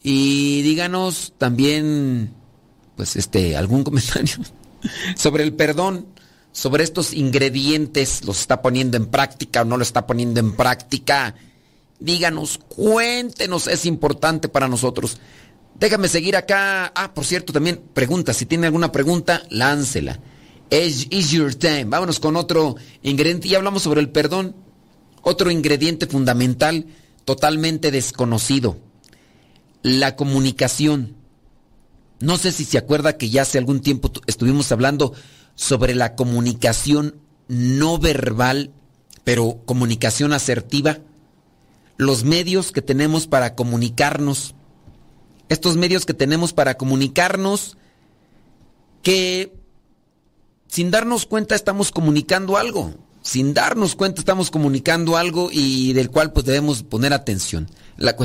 [0.03, 2.35] Y díganos también,
[2.99, 4.35] pues, este, algún comentario
[5.15, 6.09] sobre el perdón,
[6.51, 8.25] sobre estos ingredientes.
[8.25, 11.37] ¿Los está poniendo en práctica o no lo está poniendo en práctica?
[12.01, 15.19] Díganos, cuéntenos, es importante para nosotros.
[15.79, 16.93] Déjame seguir acá.
[16.93, 18.35] Ah, por cierto, también pregunta.
[18.35, 20.19] Si tiene alguna pregunta, láncela.
[20.69, 21.85] Is, is your time.
[21.85, 23.49] Vámonos con otro ingrediente.
[23.49, 24.57] Ya hablamos sobre el perdón.
[25.23, 26.87] Otro ingrediente fundamental,
[27.25, 28.77] totalmente desconocido.
[29.83, 31.18] La comunicación.
[32.21, 35.13] No sé si se acuerda que ya hace algún tiempo estuvimos hablando
[35.55, 37.17] sobre la comunicación
[37.49, 38.73] no verbal,
[39.25, 40.99] pero comunicación asertiva.
[41.97, 44.55] Los medios que tenemos para comunicarnos.
[45.49, 47.77] Estos medios que tenemos para comunicarnos
[49.03, 49.55] que
[50.67, 52.95] sin darnos cuenta estamos comunicando algo.
[53.23, 57.69] Sin darnos cuenta estamos comunicando algo y del cual pues debemos poner atención.
[57.97, 58.17] La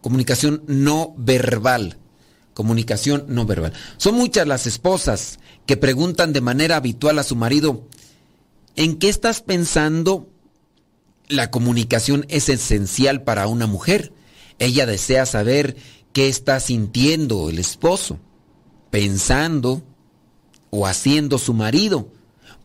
[0.00, 1.98] comunicación no verbal.
[2.54, 3.72] Comunicación no verbal.
[3.96, 7.86] Son muchas las esposas que preguntan de manera habitual a su marido,
[8.76, 10.28] ¿en qué estás pensando?
[11.28, 14.12] La comunicación es esencial para una mujer.
[14.58, 15.76] Ella desea saber
[16.12, 18.18] qué está sintiendo el esposo,
[18.90, 19.82] pensando
[20.70, 22.08] o haciendo su marido.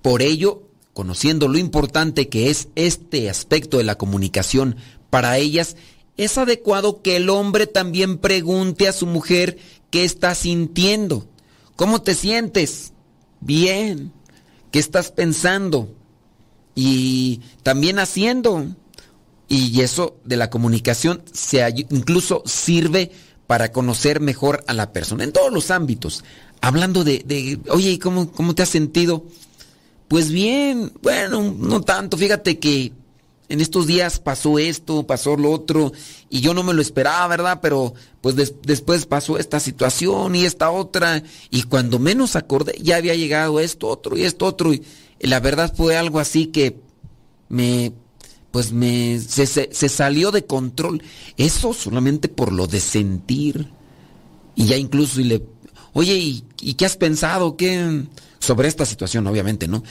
[0.01, 0.63] Por ello,
[0.93, 4.75] conociendo lo importante que es este aspecto de la comunicación
[5.09, 5.77] para ellas,
[6.17, 9.59] es adecuado que el hombre también pregunte a su mujer
[9.89, 11.27] qué está sintiendo.
[11.75, 12.93] ¿Cómo te sientes?
[13.39, 14.11] Bien.
[14.71, 15.93] ¿Qué estás pensando?
[16.75, 18.67] Y también haciendo.
[19.47, 23.11] Y eso de la comunicación se, incluso sirve
[23.47, 26.23] para conocer mejor a la persona en todos los ámbitos.
[26.59, 29.25] Hablando de, de oye, ¿cómo, ¿cómo te has sentido?
[30.07, 32.17] Pues bien, bueno, no tanto.
[32.17, 32.91] Fíjate que
[33.49, 35.93] en estos días pasó esto, pasó lo otro,
[36.29, 37.59] y yo no me lo esperaba, ¿verdad?
[37.61, 43.15] Pero pues después pasó esta situación y esta otra, y cuando menos acordé, ya había
[43.15, 44.83] llegado esto otro y esto otro, y
[45.19, 46.79] la verdad fue algo así que
[47.49, 47.93] me,
[48.51, 51.03] pues me, se, se, salió de control.
[51.37, 53.71] Eso solamente por lo de sentir.
[54.55, 55.43] Y ya incluso y le,
[55.93, 57.55] oye, ¿y, ¿y qué has pensado?
[57.57, 58.05] ¿Qué?
[58.39, 59.83] Sobre esta situación, obviamente, ¿no?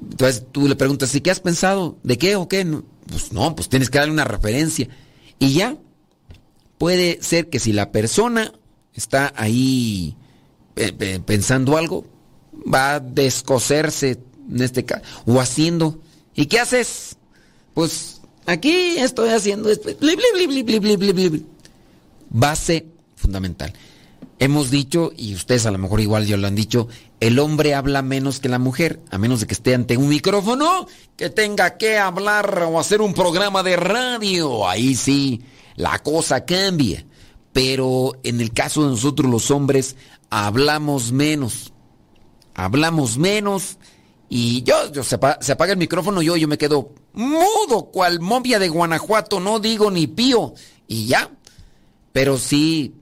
[0.00, 1.98] Entonces tú le preguntas, ¿y qué has pensado?
[2.02, 2.66] ¿De qué o qué?
[3.08, 4.88] Pues no, pues tienes que darle una referencia.
[5.38, 5.76] Y ya,
[6.78, 8.52] puede ser que si la persona
[8.94, 10.16] está ahí
[11.26, 12.06] pensando algo,
[12.72, 14.18] va a descoserse
[14.50, 15.98] en este caso, o haciendo.
[16.34, 17.16] ¿Y qué haces?
[17.74, 19.90] Pues aquí estoy haciendo esto.
[22.30, 22.86] Base
[23.16, 23.72] fundamental.
[24.38, 26.88] Hemos dicho, y ustedes a lo mejor igual ya lo han dicho,
[27.26, 30.86] el hombre habla menos que la mujer, a menos de que esté ante un micrófono,
[31.16, 34.68] que tenga que hablar o hacer un programa de radio.
[34.68, 35.40] Ahí sí,
[35.74, 37.06] la cosa cambia.
[37.54, 39.96] Pero en el caso de nosotros los hombres,
[40.28, 41.72] hablamos menos.
[42.54, 43.78] Hablamos menos.
[44.28, 48.68] Y yo, yo se, apaga, el micrófono, yo, yo me quedo mudo, cual momia de
[48.68, 50.52] Guanajuato, no digo ni pío.
[50.86, 51.30] Y ya.
[52.12, 52.96] Pero sí,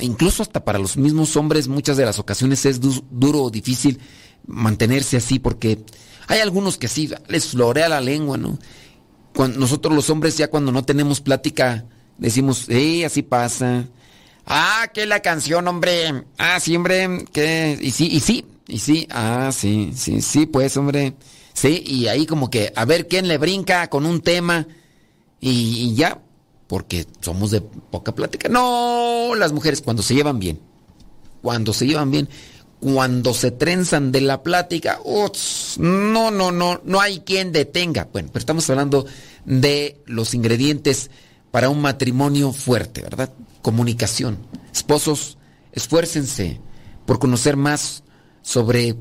[0.00, 4.00] incluso hasta para los mismos hombres muchas de las ocasiones es duro o difícil
[4.46, 5.82] mantenerse así porque
[6.26, 8.58] hay algunos que sí les florea la lengua, ¿no?
[9.34, 11.84] Cuando nosotros los hombres ya cuando no tenemos plática
[12.18, 13.86] decimos, eh, así pasa.
[14.46, 16.24] Ah, que la canción, hombre.
[16.38, 19.06] Ah, sí, hombre, que y sí, y sí, y sí.
[19.10, 21.14] Ah, sí, sí, sí, pues, hombre.
[21.52, 24.66] Sí, y ahí como que a ver quién le brinca con un tema
[25.40, 26.20] y ya,
[26.70, 28.48] porque somos de poca plática.
[28.48, 30.60] No, las mujeres cuando se llevan bien,
[31.42, 32.28] cuando se llevan bien,
[32.78, 35.00] cuando se trenzan de la plática,
[35.78, 38.08] no, no, no, no hay quien detenga.
[38.12, 39.04] Bueno, pero estamos hablando
[39.44, 41.10] de los ingredientes
[41.50, 43.32] para un matrimonio fuerte, ¿verdad?
[43.62, 44.38] Comunicación.
[44.72, 45.38] Esposos,
[45.72, 46.60] esfuércense
[47.04, 48.04] por conocer más
[48.42, 48.94] sobre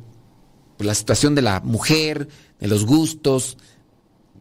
[0.80, 3.58] la situación de la mujer, de los gustos.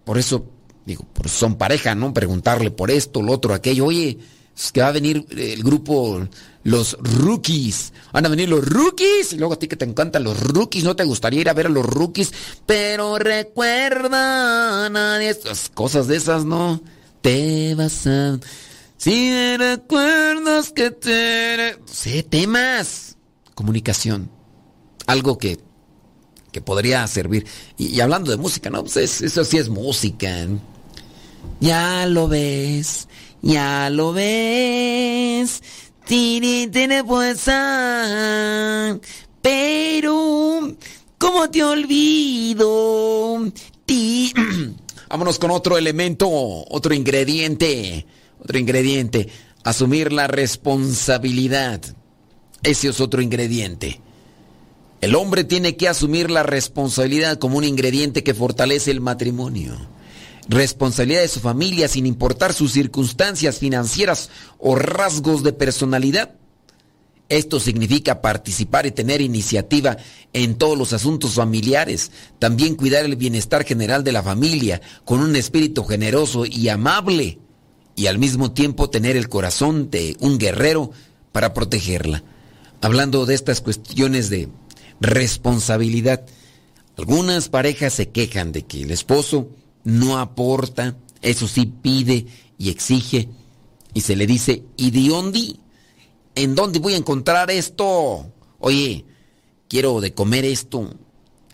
[0.07, 0.47] Por eso
[0.89, 2.14] digo, por son pareja, ¿no?
[2.14, 3.84] Preguntarle por esto, lo otro, aquello.
[3.84, 4.18] Oye,
[4.57, 6.26] es que va a venir el grupo,
[6.64, 7.93] los rookies.
[8.11, 9.34] Van a venir los rookies.
[9.34, 11.66] Y luego a ti que te encantan los rookies, no te gustaría ir a ver
[11.66, 12.32] a los rookies.
[12.64, 15.28] Pero recuerda, nadie.
[15.28, 16.80] Estas cosas de esas, ¿no?
[17.20, 18.41] Te vas a.
[18.97, 21.78] Si recuerdas que te.
[21.84, 23.16] Sí, temas.
[23.55, 24.30] Comunicación.
[25.07, 25.59] Algo que
[26.53, 27.47] que podría servir.
[27.76, 28.82] Y, hablando de música, ¿no?
[28.82, 30.47] Pues eso sí es música.
[31.61, 33.09] Ya lo ves,
[33.42, 35.62] ya lo ves.
[36.07, 37.05] Tiri, tiene
[39.42, 40.76] Pero,
[41.18, 43.53] ¿cómo te olvido?
[43.84, 44.32] Ti.
[45.11, 48.07] Vámonos con otro elemento, otro ingrediente.
[48.40, 49.28] Otro ingrediente.
[49.64, 51.82] Asumir la responsabilidad.
[52.62, 54.01] Ese es otro ingrediente.
[55.01, 59.76] El hombre tiene que asumir la responsabilidad como un ingrediente que fortalece el matrimonio
[60.49, 66.34] responsabilidad de su familia sin importar sus circunstancias financieras o rasgos de personalidad.
[67.28, 69.99] Esto significa participar y tener iniciativa
[70.32, 75.36] en todos los asuntos familiares, también cuidar el bienestar general de la familia con un
[75.36, 77.38] espíritu generoso y amable,
[77.96, 80.92] y al mismo tiempo tener el corazón de un guerrero
[81.32, 82.22] para protegerla.
[82.80, 84.49] Hablando de estas cuestiones de
[85.01, 86.24] responsabilidad,
[86.96, 89.51] algunas parejas se quejan de que el esposo
[89.89, 92.26] no aporta, eso sí pide
[92.59, 93.30] y exige,
[93.95, 95.57] y se le dice, ¿y de dónde?
[96.34, 98.30] ¿En dónde voy a encontrar esto?
[98.59, 99.07] Oye,
[99.66, 100.95] quiero de comer esto.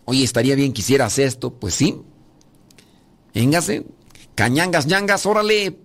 [0.05, 1.55] Oye, estaría bien que hicieras esto.
[1.55, 1.97] Pues sí.
[3.32, 3.87] Véngase.
[4.35, 5.78] Cañangas, ñangas, órale.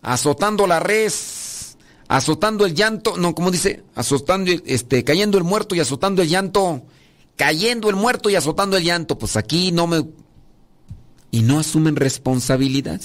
[0.00, 1.76] Azotando la res.
[2.08, 3.18] Azotando el llanto.
[3.18, 3.84] No, ¿cómo dice?
[3.94, 6.82] Azotando, este, cayendo el muerto y azotando el llanto.
[7.36, 9.18] cayendo el muerto y azotando el llanto.
[9.18, 10.04] Pues aquí no me...
[11.30, 13.00] Y no asumen responsabilidad.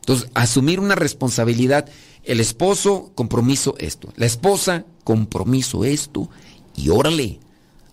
[0.00, 1.88] Entonces, asumir una responsabilidad,
[2.24, 4.12] el esposo, compromiso esto.
[4.16, 6.28] La esposa, compromiso esto.
[6.74, 7.40] Y órale,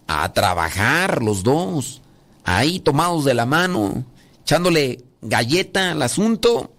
[0.07, 2.01] a trabajar los dos.
[2.43, 4.05] Ahí tomados de la mano,
[4.41, 6.71] echándole galleta al asunto.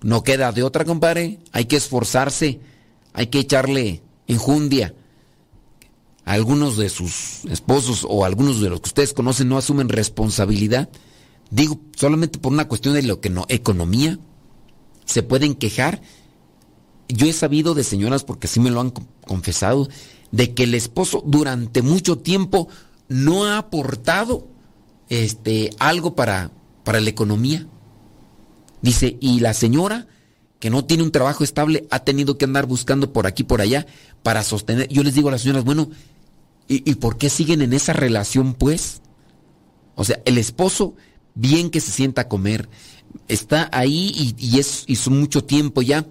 [0.00, 1.40] No queda de otra, compadre.
[1.52, 2.60] Hay que esforzarse.
[3.12, 4.94] Hay que echarle enjundia
[6.28, 10.90] algunos de sus esposos o algunos de los que ustedes conocen no asumen responsabilidad,
[11.50, 14.18] digo, solamente por una cuestión de lo que no, economía,
[15.04, 16.02] se pueden quejar.
[17.08, 18.92] Yo he sabido de señoras, porque sí me lo han
[19.26, 19.88] confesado,
[20.30, 22.68] de que el esposo durante mucho tiempo
[23.08, 24.46] no ha aportado
[25.08, 26.50] este, algo para,
[26.84, 27.66] para la economía.
[28.82, 30.06] Dice, y la señora
[30.60, 33.86] que no tiene un trabajo estable ha tenido que andar buscando por aquí, por allá,
[34.22, 34.88] para sostener.
[34.88, 35.88] Yo les digo a las señoras, bueno,
[36.70, 39.00] ¿Y, por qué siguen en esa relación, pues?
[39.94, 40.94] O sea, el esposo,
[41.38, 42.68] bien que se sienta a comer,
[43.28, 46.04] está ahí y, es hizo mucho tiempo ya.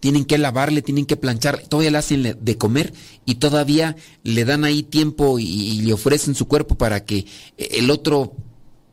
[0.00, 2.92] Tienen que lavarle, tienen que planchar, todavía le hacen de comer
[3.24, 3.94] y todavía
[4.24, 8.32] le dan ahí tiempo y, le ofrecen su cuerpo para que el otro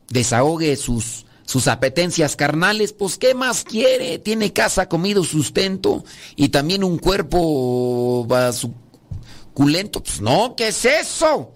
[0.08, 4.20] desahogue sus, sus apetencias carnales, pues ¿qué más quiere?
[4.20, 6.04] Tiene casa, comido, sustento
[6.36, 8.72] y también un cuerpo va su
[10.02, 11.52] pues no, ¿qué es eso?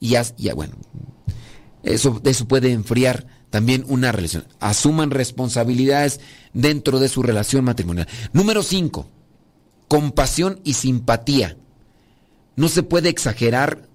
[0.00, 0.74] Y ya, ya bueno,
[1.82, 4.46] eso, eso puede enfriar también una relación.
[4.60, 6.20] Asuman responsabilidades
[6.52, 8.08] dentro de su relación matrimonial.
[8.32, 9.08] Número 5.
[9.88, 11.56] Compasión y simpatía.
[12.56, 13.88] No se puede exagerar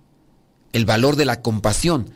[0.73, 2.11] el valor de la compasión.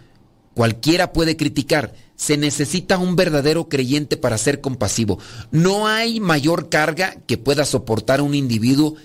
[0.54, 1.94] Cualquiera puede criticar.
[2.16, 5.18] Se necesita un verdadero creyente para ser compasivo.
[5.50, 8.96] No hay mayor carga que pueda soportar un individuo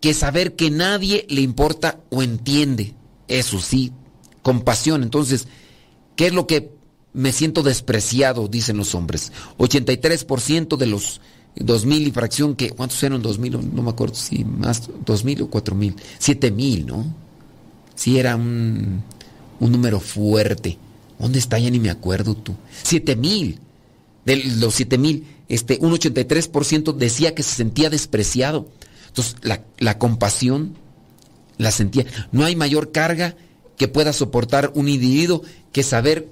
[0.00, 2.94] que saber que nadie le importa o entiende.
[3.26, 3.92] Eso sí,
[4.42, 5.02] compasión.
[5.02, 5.48] Entonces,
[6.16, 6.70] ¿qué es lo que
[7.12, 8.48] me siento despreciado?
[8.48, 9.32] Dicen los hombres.
[9.58, 11.20] 83% de los
[11.56, 12.70] 2.000 y fracción que...
[12.70, 13.62] ¿Cuántos eran 2.000?
[13.72, 15.94] No me acuerdo si más, 2.000 o 4.000.
[16.20, 17.14] 7.000, ¿no?
[17.94, 19.02] Sí, era un,
[19.60, 20.78] un número fuerte.
[21.18, 21.58] ¿Dónde está?
[21.58, 22.54] Ya ni me acuerdo tú.
[22.84, 23.58] 7.000.
[24.24, 28.68] De los 7.000, este, un 83% decía que se sentía despreciado.
[29.08, 29.36] Entonces,
[29.78, 30.74] la, compasión
[31.58, 32.06] la sentía.
[32.32, 33.36] No hay mayor carga
[33.76, 36.28] que pueda soportar un individuo que saber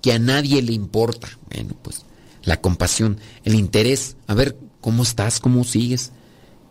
[0.00, 1.28] que a nadie le importa.
[1.50, 2.04] Bueno, pues
[2.42, 6.12] la compasión, el interés, a ver cómo estás, cómo sigues.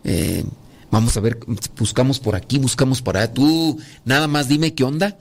[0.03, 0.43] Eh,
[0.89, 1.39] vamos a ver,
[1.77, 3.33] buscamos por aquí, buscamos por allá.
[3.33, 5.17] Tú, nada más dime qué onda.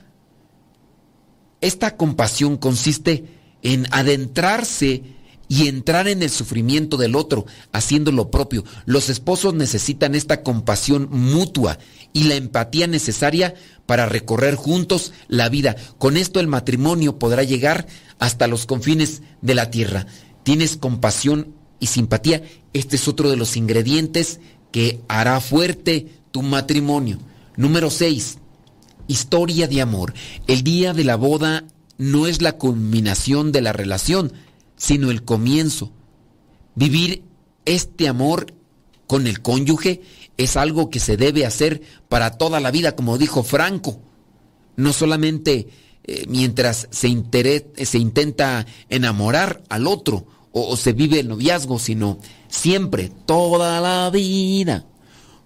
[1.61, 3.25] Esta compasión consiste
[3.61, 5.03] en adentrarse
[5.49, 8.63] y entrar en el sufrimiento del otro, haciendo lo propio.
[8.85, 11.77] Los esposos necesitan esta compasión mutua
[12.13, 15.75] y la empatía necesaria para recorrer juntos la vida.
[15.97, 17.87] Con esto el matrimonio podrá llegar
[18.19, 20.07] hasta los confines de la tierra.
[20.43, 22.43] Tienes compasión y simpatía.
[22.73, 24.39] Este es otro de los ingredientes
[24.71, 27.19] que hará fuerte tu matrimonio.
[27.55, 28.37] Número 6.
[29.07, 30.13] Historia de amor.
[30.47, 31.63] El día de la boda
[31.97, 34.33] no es la culminación de la relación,
[34.77, 35.91] sino el comienzo.
[36.75, 37.23] Vivir
[37.65, 38.53] este amor
[39.07, 40.01] con el cónyuge
[40.37, 43.99] es algo que se debe hacer para toda la vida, como dijo Franco.
[44.75, 45.67] No solamente
[46.03, 53.11] eh, mientras se, se, intenta enamorar al otro o, se vive el noviazgo, sino siempre,
[53.25, 54.85] toda la vida,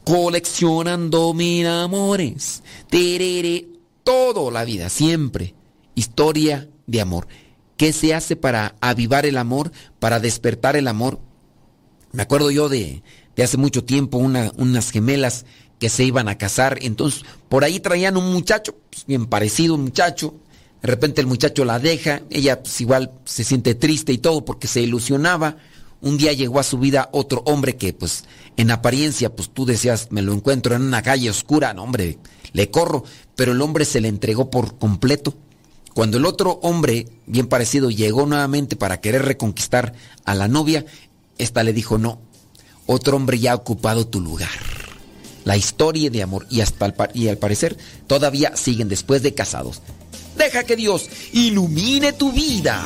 [0.03, 3.69] coleccionando mil amores, terere,
[4.03, 5.55] toda la vida, siempre,
[5.95, 7.27] historia de amor.
[7.81, 11.19] ¿Qué se hace para avivar el amor, para despertar el amor?
[12.11, 13.01] Me acuerdo yo de,
[13.43, 15.47] hace mucho tiempo unas gemelas
[15.79, 19.81] que se iban a casar, entonces por ahí traían un muchacho, pues, bien parecido, un
[19.81, 20.35] muchacho,
[20.83, 24.67] de repente el muchacho la deja, ella pues igual se siente triste y todo porque
[24.67, 25.57] se ilusionaba.
[26.01, 28.25] Un día llegó a su vida otro hombre que pues
[28.57, 32.19] en apariencia pues tú decías, me lo encuentro en una calle oscura, no hombre,
[32.53, 33.03] le corro,
[33.35, 35.33] pero el hombre se le entregó por completo.
[35.93, 39.93] Cuando el otro hombre, bien parecido, llegó nuevamente para querer reconquistar
[40.25, 40.85] a la novia,
[41.37, 42.19] esta le dijo no.
[42.85, 44.49] Otro hombre ya ha ocupado tu lugar.
[45.43, 47.77] La historia de amor y, hasta y al parecer
[48.07, 49.81] todavía siguen después de casados.
[50.37, 52.85] Deja que Dios ilumine tu vida.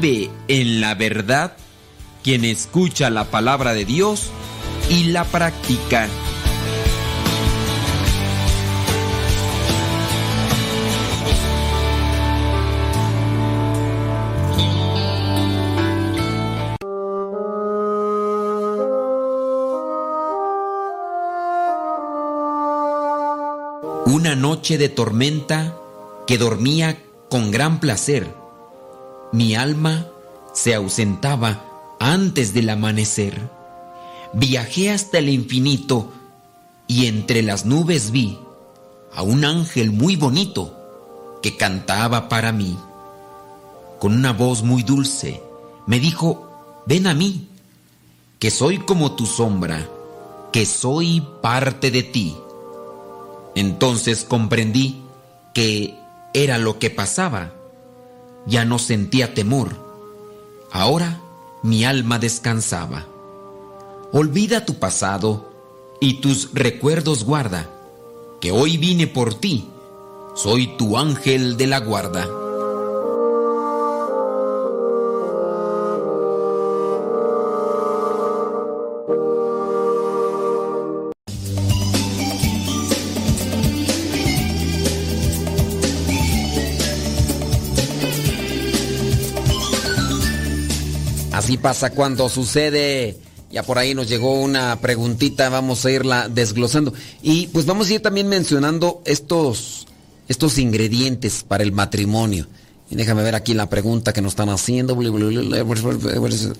[0.00, 1.52] Vive en la verdad
[2.22, 4.30] quien escucha la palabra de Dios
[4.88, 6.08] y la practica.
[24.06, 25.76] Una noche de tormenta
[26.26, 28.39] que dormía con gran placer.
[29.32, 30.06] Mi alma
[30.52, 31.64] se ausentaba
[32.00, 33.38] antes del amanecer.
[34.32, 36.12] Viajé hasta el infinito
[36.86, 38.38] y entre las nubes vi
[39.14, 40.76] a un ángel muy bonito
[41.42, 42.76] que cantaba para mí.
[44.00, 45.42] Con una voz muy dulce
[45.86, 47.48] me dijo, ven a mí,
[48.38, 49.88] que soy como tu sombra,
[50.52, 52.36] que soy parte de ti.
[53.54, 55.02] Entonces comprendí
[55.54, 55.94] que
[56.32, 57.52] era lo que pasaba.
[58.46, 59.70] Ya no sentía temor.
[60.70, 61.20] Ahora
[61.62, 63.06] mi alma descansaba.
[64.12, 65.50] Olvida tu pasado
[66.00, 67.70] y tus recuerdos guarda,
[68.40, 69.68] que hoy vine por ti.
[70.34, 72.26] Soy tu ángel de la guarda.
[91.60, 93.18] Pasa cuando sucede.
[93.50, 96.92] Ya por ahí nos llegó una preguntita, vamos a irla desglosando.
[97.22, 99.86] Y pues vamos a ir también mencionando estos,
[100.28, 102.46] estos ingredientes para el matrimonio.
[102.90, 104.98] Y déjame ver aquí la pregunta que nos están haciendo.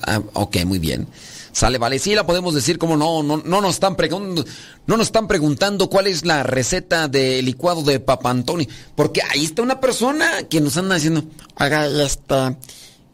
[0.03, 1.09] Ah, ok, muy bien.
[1.53, 1.99] Sale, vale.
[1.99, 4.45] Sí, la podemos decir como no, no, no nos están preguntando,
[4.87, 8.69] no nos están preguntando cuál es la receta de licuado de Papa Antonio.
[8.95, 11.25] Porque ahí está una persona que nos anda diciendo,
[11.59, 12.57] y este,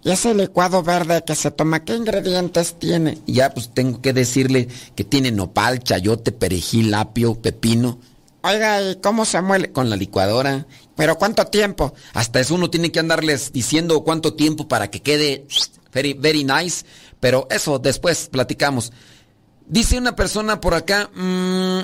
[0.07, 3.19] ¿y ese licuado verde que se toma, qué ingredientes tiene?
[3.27, 7.99] Y ya pues tengo que decirle que tiene nopal, chayote, perejil, apio, pepino.
[8.43, 9.73] Oiga, ¿y cómo se muele?
[9.73, 10.65] Con la licuadora.
[10.95, 11.93] ¿Pero cuánto tiempo?
[12.13, 15.45] Hasta eso uno tiene que andarles diciendo cuánto tiempo para que quede
[15.93, 16.87] very, very nice.
[17.19, 18.93] Pero eso después platicamos.
[19.67, 21.81] Dice una persona por acá, mm,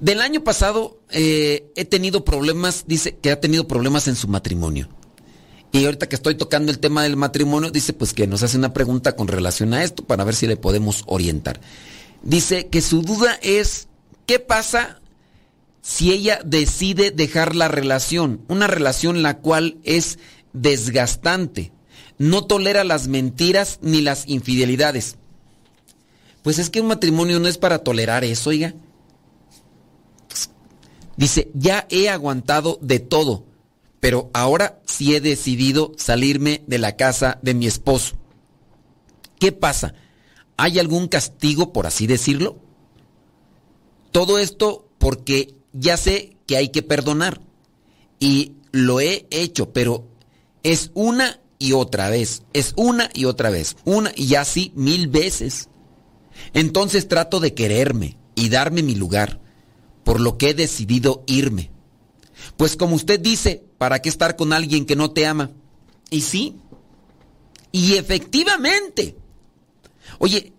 [0.00, 4.88] del año pasado eh, he tenido problemas, dice que ha tenido problemas en su matrimonio.
[5.76, 8.72] Y ahorita que estoy tocando el tema del matrimonio, dice pues que nos hace una
[8.72, 11.60] pregunta con relación a esto para ver si le podemos orientar.
[12.22, 13.86] Dice que su duda es,
[14.24, 15.02] ¿qué pasa
[15.82, 18.40] si ella decide dejar la relación?
[18.48, 20.18] Una relación la cual es
[20.54, 21.72] desgastante.
[22.16, 25.16] No tolera las mentiras ni las infidelidades.
[26.42, 28.72] Pues es que un matrimonio no es para tolerar eso, oiga.
[31.18, 33.44] Dice, ya he aguantado de todo,
[34.00, 38.16] pero ahora sí he decidido salirme de la casa de mi esposo.
[39.38, 39.94] ¿Qué pasa?
[40.56, 42.58] ¿Hay algún castigo, por así decirlo?
[44.12, 47.40] Todo esto porque ya sé que hay que perdonar.
[48.18, 50.06] Y lo he hecho, pero
[50.62, 52.42] es una y otra vez.
[52.52, 53.76] Es una y otra vez.
[53.84, 55.68] Una y así mil veces.
[56.54, 59.40] Entonces trato de quererme y darme mi lugar,
[60.04, 61.70] por lo que he decidido irme.
[62.56, 65.50] Pues como usted dice, ¿para qué estar con alguien que no te ama?
[66.10, 66.56] Y sí.
[67.72, 69.16] Y efectivamente.
[70.18, 70.52] Oye,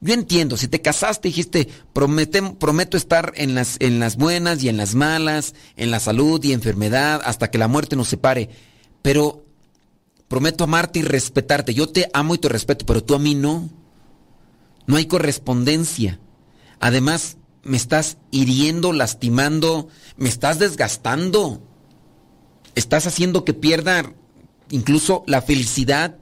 [0.00, 4.76] yo entiendo, si te casaste dijiste, prometo estar en las, en las buenas y en
[4.76, 8.50] las malas, en la salud y enfermedad, hasta que la muerte nos separe.
[9.02, 9.44] Pero
[10.28, 11.74] prometo amarte y respetarte.
[11.74, 13.68] Yo te amo y te respeto, pero tú a mí no.
[14.86, 16.20] No hay correspondencia.
[16.78, 21.65] Además, me estás hiriendo, lastimando, me estás desgastando.
[22.76, 24.12] Estás haciendo que pierda
[24.70, 26.16] incluso la felicidad.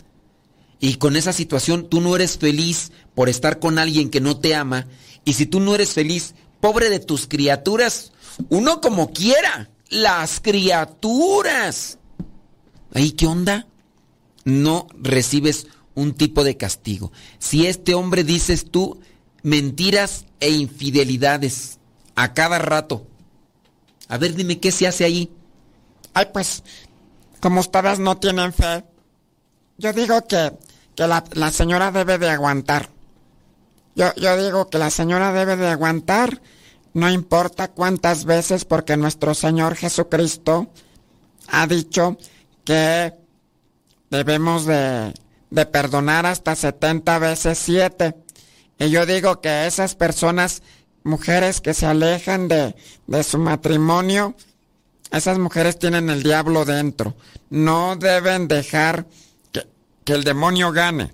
[0.81, 4.55] Y con esa situación tú no eres feliz por estar con alguien que no te
[4.55, 4.87] ama.
[5.25, 8.13] Y si tú no eres feliz, pobre de tus criaturas,
[8.49, 11.99] uno como quiera, las criaturas.
[12.93, 13.67] ¿Ahí qué onda?
[14.45, 17.13] No recibes un tipo de castigo.
[17.39, 19.01] Si este hombre dices tú
[19.43, 21.79] mentiras e infidelidades
[22.15, 23.07] a cada rato,
[24.09, 25.31] a ver dime qué se hace ahí.
[26.15, 26.63] Ay, pues,
[27.41, 28.85] como ustedes no tienen fe,
[29.77, 30.53] yo digo que,
[30.95, 32.89] que la, señora debe de aguantar.
[33.97, 36.41] Yo, yo digo que la señora debe de aguantar,
[36.95, 40.69] no importa cuántas veces, porque nuestro Señor Jesucristo
[41.49, 42.17] ha dicho
[42.65, 43.13] que
[44.11, 45.13] debemos de,
[45.51, 48.15] de perdonar hasta 70 veces 7.
[48.79, 50.63] Y yo digo que esas personas,
[51.03, 52.75] mujeres que se alejan de,
[53.07, 54.37] de su matrimonio,
[55.19, 57.15] esas mujeres tienen el diablo dentro.
[57.51, 59.07] No deben dejar
[59.53, 59.67] que,
[60.05, 61.13] que el demonio gane.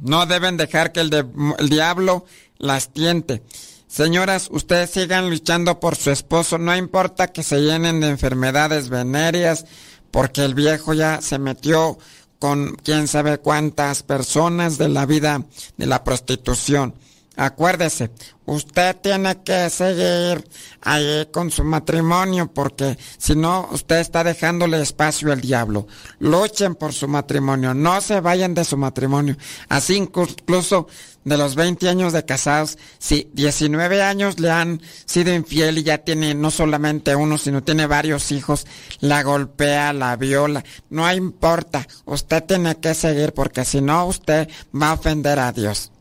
[0.00, 1.24] No deben dejar que el, de,
[1.58, 2.24] el diablo
[2.58, 3.42] las tiente.
[3.88, 9.66] Señoras, ustedes sigan luchando por su esposo, no importa que se llenen de enfermedades venéreas,
[10.10, 11.98] porque el viejo ya se metió
[12.38, 15.44] con quién sabe cuántas personas de la vida
[15.76, 16.94] de la prostitución.
[17.36, 18.10] Acuérdese,
[18.44, 20.44] usted tiene que seguir
[20.82, 25.86] ahí con su matrimonio porque si no, usted está dejándole espacio al diablo.
[26.18, 29.38] Luchen por su matrimonio, no se vayan de su matrimonio.
[29.70, 30.88] Así incluso
[31.24, 35.98] de los 20 años de casados, si 19 años le han sido infiel y ya
[35.98, 38.66] tiene no solamente uno, sino tiene varios hijos,
[39.00, 44.90] la golpea, la viola, no importa, usted tiene que seguir porque si no, usted va
[44.90, 45.92] a ofender a Dios.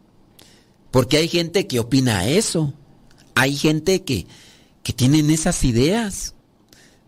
[0.92, 2.74] Porque hay gente que opina eso.
[3.36, 4.28] Hay gente que,
[4.84, 6.36] que tienen esas ideas.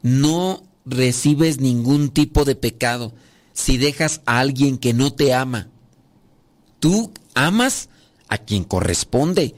[0.01, 3.13] No recibes ningún tipo de pecado
[3.53, 5.69] si dejas a alguien que no te ama.
[6.79, 7.89] Tú amas
[8.27, 9.55] a quien corresponde.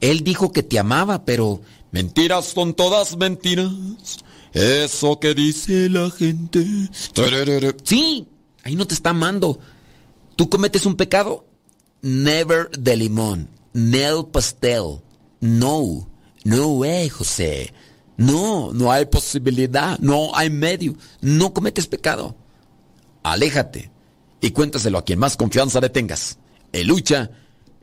[0.00, 3.70] Él dijo que te amaba, pero mentiras son todas mentiras.
[4.52, 6.64] Eso que dice la gente.
[7.84, 8.26] Sí,
[8.64, 9.58] ahí no te está amando.
[10.36, 11.46] Tú cometes un pecado,
[12.02, 13.48] never de limón.
[13.72, 15.00] Nel Pastel.
[15.40, 16.08] No,
[16.44, 17.72] no way, José.
[18.16, 20.96] No, no hay posibilidad, no hay medio.
[21.20, 22.34] No cometes pecado.
[23.22, 23.90] Aléjate
[24.40, 26.38] y cuéntaselo a quien más confianza le tengas.
[26.72, 27.30] Eh, lucha,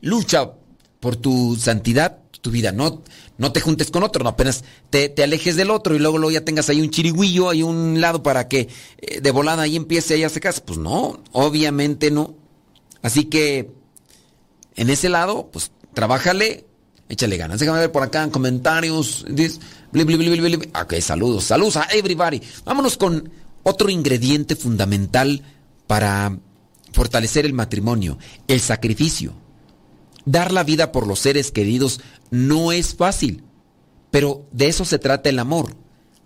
[0.00, 0.52] lucha
[1.00, 2.72] por tu santidad, tu vida.
[2.72, 3.02] No,
[3.38, 6.32] no te juntes con otro, no apenas te, te alejes del otro y luego, luego
[6.32, 8.68] ya tengas ahí un chirigüillo, ahí un lado para que
[8.98, 10.60] eh, de volada ahí empiece ahí a secarse.
[10.60, 12.34] Pues no, obviamente no.
[13.02, 13.70] Así que
[14.76, 16.66] en ese lado, pues trabájale,
[17.08, 17.60] échale ganas.
[17.60, 19.24] Déjame ver por acá en comentarios.
[20.80, 22.40] Ok, saludos, saludos a everybody.
[22.64, 23.30] Vámonos con
[23.62, 25.42] otro ingrediente fundamental
[25.86, 26.38] para
[26.92, 28.18] fortalecer el matrimonio,
[28.48, 29.34] el sacrificio.
[30.24, 32.00] Dar la vida por los seres queridos
[32.30, 33.44] no es fácil,
[34.10, 35.74] pero de eso se trata el amor.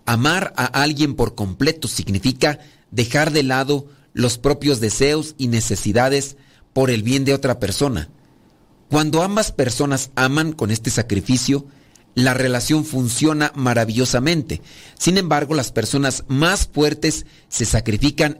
[0.05, 6.37] Amar a alguien por completo significa dejar de lado los propios deseos y necesidades
[6.73, 8.09] por el bien de otra persona.
[8.91, 11.65] Cuando ambas personas aman con este sacrificio,
[12.13, 14.61] la relación funciona maravillosamente.
[14.99, 18.39] Sin embargo, las personas más fuertes se sacrifican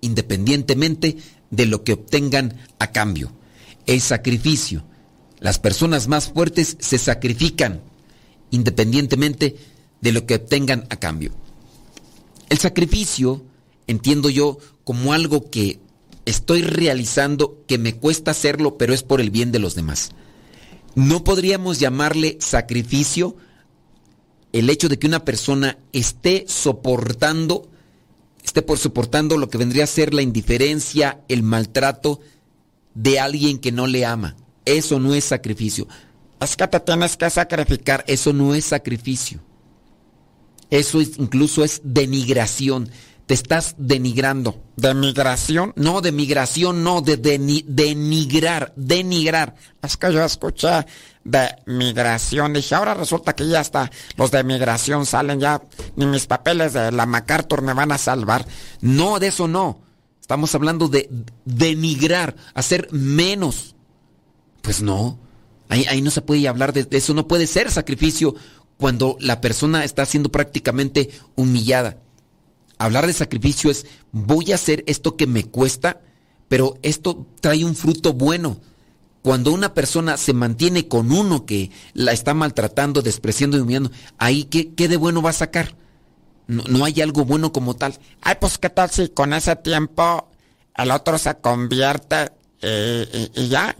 [0.00, 1.16] independientemente
[1.50, 3.32] de lo que obtengan a cambio.
[3.86, 4.84] El sacrificio.
[5.40, 7.82] Las personas más fuertes se sacrifican
[8.52, 9.56] independientemente
[10.00, 11.32] de lo que obtengan a cambio.
[12.50, 13.44] El sacrificio,
[13.88, 15.80] entiendo yo, como algo que
[16.28, 20.10] estoy realizando que me cuesta hacerlo, pero es por el bien de los demás.
[20.94, 23.36] No podríamos llamarle sacrificio
[24.52, 27.68] el hecho de que una persona esté soportando,
[28.44, 32.20] esté por soportando lo que vendría a ser la indiferencia, el maltrato
[32.94, 34.36] de alguien que no le ama.
[34.64, 35.88] Eso no es sacrificio.
[36.40, 38.04] Es que tienes que sacrificar.
[38.06, 39.40] Eso no es sacrificio.
[40.70, 42.90] Eso es, incluso es denigración
[43.28, 44.58] te estás denigrando.
[44.76, 45.74] ¿De migración?
[45.76, 49.54] No, de migración, no, de, denigrar, denigrar.
[49.82, 50.86] Es que yo escuché
[51.24, 55.60] de migración, dije, ahora resulta que ya está, los de migración salen ya,
[55.94, 58.46] ni mis papeles de la MacArthur me van a salvar.
[58.80, 59.82] No, de eso no.
[60.22, 61.10] Estamos hablando de
[61.44, 63.74] denigrar, hacer menos.
[64.62, 65.18] Pues no,
[65.68, 68.34] ahí, ahí no se puede hablar de eso, no puede ser sacrificio
[68.78, 71.98] cuando la persona está siendo prácticamente humillada.
[72.78, 76.00] Hablar de sacrificio es voy a hacer esto que me cuesta,
[76.48, 78.60] pero esto trae un fruto bueno.
[79.22, 84.44] Cuando una persona se mantiene con uno que la está maltratando, despreciando y humillando, ahí
[84.44, 85.76] ¿qué, qué de bueno va a sacar?
[86.46, 87.98] No, hay algo bueno como tal.
[88.22, 90.30] Ay, pues qué tal si con ese tiempo
[90.74, 93.76] el otro se convierte y, ya.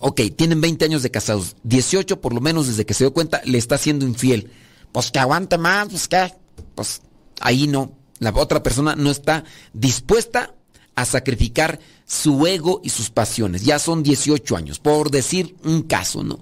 [0.00, 1.56] Ok, tienen 20 años de casados.
[1.62, 4.50] 18 por lo menos desde que se dio cuenta le está siendo infiel.
[4.92, 6.34] Pues que aguante más, pues qué.
[6.74, 7.00] Pues
[7.40, 10.54] ahí no, la otra persona no está dispuesta
[10.94, 13.62] a sacrificar su ego y sus pasiones.
[13.62, 16.40] Ya son 18 años, por decir un caso, ¿no?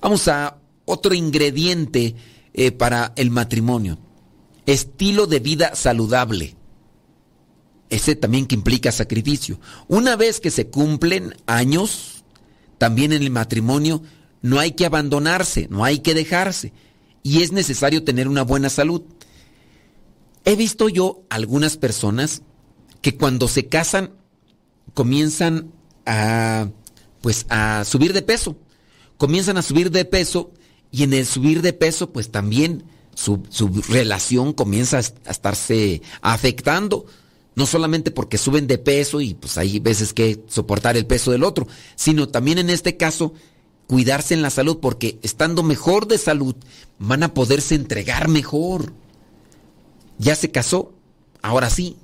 [0.00, 2.14] Vamos a otro ingrediente
[2.52, 3.98] eh, para el matrimonio,
[4.66, 6.56] estilo de vida saludable.
[7.90, 9.60] Ese también que implica sacrificio.
[9.88, 12.24] Una vez que se cumplen años,
[12.78, 14.02] también en el matrimonio,
[14.42, 16.72] no hay que abandonarse, no hay que dejarse.
[17.22, 19.02] Y es necesario tener una buena salud.
[20.44, 22.42] He visto yo algunas personas
[23.00, 24.12] que cuando se casan
[24.92, 25.72] comienzan
[26.06, 26.68] a
[27.20, 28.56] pues a subir de peso.
[29.16, 30.52] Comienzan a subir de peso
[30.90, 32.84] y en el subir de peso pues también
[33.14, 33.42] su,
[33.88, 37.06] relación comienza a estarse afectando.
[37.54, 41.44] No solamente porque suben de peso y pues hay veces que soportar el peso del
[41.44, 43.32] otro, sino también en este caso
[43.86, 46.56] cuidarse en la salud porque estando mejor de salud
[46.98, 48.92] van a poderse entregar mejor.
[50.18, 50.94] Ya se casó,
[51.42, 51.96] ahora sí,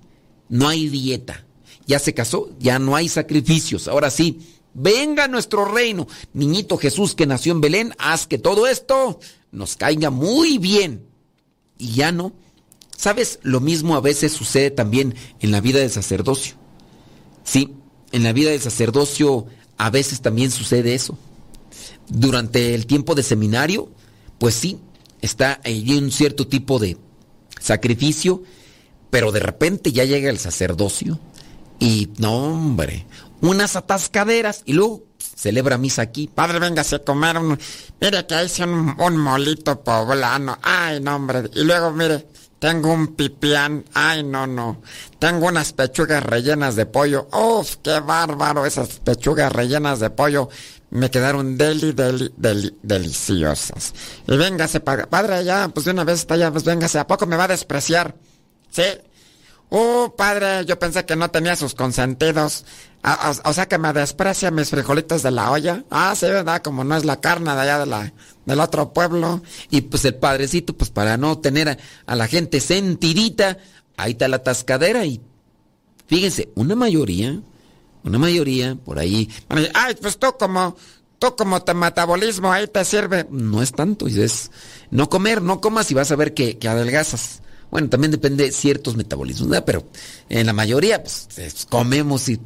[0.48, 1.44] no hay dieta.
[1.86, 4.40] Ya se casó, ya no hay sacrificios, ahora sí,
[4.74, 6.06] venga nuestro reino.
[6.32, 9.18] Niñito Jesús que nació en Belén, haz que todo esto
[9.52, 11.06] nos caiga muy bien.
[11.78, 12.32] Y ya no.
[12.96, 13.38] ¿Sabes?
[13.42, 16.54] Lo mismo a veces sucede también en la vida del sacerdocio.
[17.44, 17.74] Sí,
[18.12, 19.46] en la vida del sacerdocio
[19.78, 21.16] a veces también sucede eso.
[22.08, 23.90] Durante el tiempo de seminario,
[24.38, 24.78] pues sí,
[25.22, 26.98] está ahí un cierto tipo de
[27.60, 28.42] sacrificio,
[29.10, 31.20] pero de repente ya llega el sacerdocio
[31.78, 33.06] y no, hombre,
[33.40, 36.28] unas atascaderas y luego celebra misa aquí.
[36.28, 37.58] Padre, véngase a comer un...
[38.00, 40.58] Mire que hice un, un molito poblano.
[40.62, 41.44] Ay, no, hombre.
[41.54, 42.26] Y luego, mire,
[42.58, 43.84] tengo un pipián.
[43.94, 44.82] Ay, no, no.
[45.18, 47.28] Tengo unas pechugas rellenas de pollo.
[47.32, 48.66] Uf, qué bárbaro.
[48.66, 50.50] Esas pechugas rellenas de pollo
[50.90, 53.94] me quedaron deli, deli, deli, deliciosas.
[54.26, 56.98] Y véngase, padre, ya, pues de una vez está ya, pues véngase.
[56.98, 58.14] ¿A poco me va a despreciar?
[58.70, 58.82] Sí.
[59.72, 62.64] Oh, padre, yo pensé que no tenía sus consentidos.
[63.04, 65.84] Ah, o, sea que me desprecia mis frijolitos de la olla.
[65.90, 66.60] Ah, sí, ¿verdad?
[66.60, 68.12] Como no es la carne de allá de la,
[68.44, 69.42] del otro pueblo.
[69.70, 73.58] Y pues el padrecito, pues para no tener a, la gente sentidita,
[73.96, 75.20] ahí está la tascadera y
[76.08, 77.40] fíjense, una mayoría,
[78.04, 79.28] una mayoría por ahí.
[79.74, 80.76] Ay, pues tú como,
[81.18, 83.26] tú como te metabolismo ahí te sirve.
[83.30, 84.50] No es tanto, es
[84.90, 87.42] no comer, no comas y vas a ver que, que adelgazas.
[87.70, 89.88] Bueno, también depende de ciertos metabolismos, pero
[90.28, 91.28] en la mayoría pues,
[91.68, 92.40] comemos y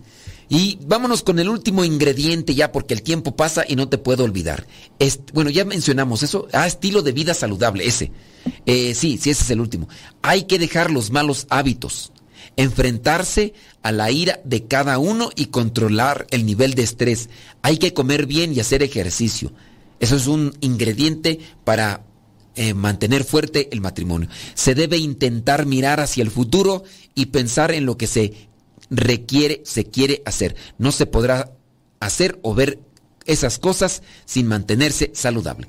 [0.49, 4.25] y vámonos con el último ingrediente ya, porque el tiempo pasa y no te puedo
[4.25, 4.67] olvidar.
[5.33, 6.49] bueno, ya mencionamos eso.
[6.53, 8.13] Ah, estilo de vida saludable, ese.
[8.67, 9.89] Eh, sí, sí, ese es el último.
[10.23, 12.13] Hay que dejar los malos hábitos,
[12.57, 17.29] enfrentarse a la ira de cada uno y controlar el nivel de estrés.
[17.63, 19.53] Hay que comer bien y hacer ejercicio.
[20.01, 22.05] Eso es un ingrediente para
[22.57, 24.29] eh, mantener fuerte el matrimonio.
[24.55, 26.85] Se debe intentar mirar hacia el futuro
[27.15, 28.49] y pensar en lo que se
[28.91, 30.55] requiere, se quiere hacer.
[30.79, 31.53] No se podrá
[32.01, 32.79] hacer o ver
[33.27, 35.67] esas cosas sin mantenerse saludable.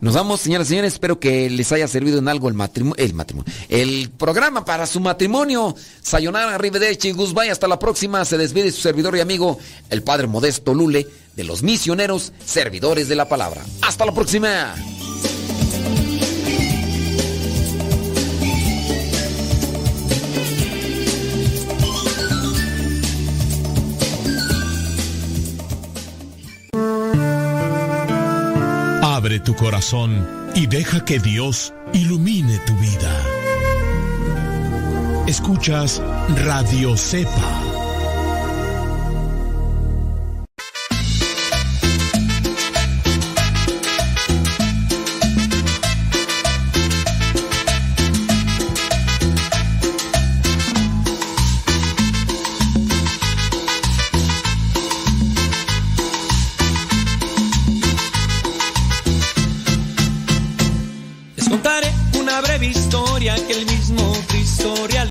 [0.00, 0.92] Nos vamos, señoras y señores.
[0.92, 5.00] Espero que les haya servido en algo el matrimonio, el matrimonio, el programa para su
[5.00, 5.74] matrimonio.
[6.02, 7.50] Sayonara, Arrivederci, Guzmán.
[7.50, 8.24] Hasta la próxima.
[8.24, 9.58] Se despide su servidor y amigo,
[9.90, 13.64] el Padre Modesto Lule, de los misioneros, servidores de la palabra.
[13.82, 14.74] Hasta la próxima.
[29.28, 33.14] Tu corazón y deja que Dios ilumine tu vida.
[35.26, 36.02] Escuchas
[36.46, 37.67] Radio Cepa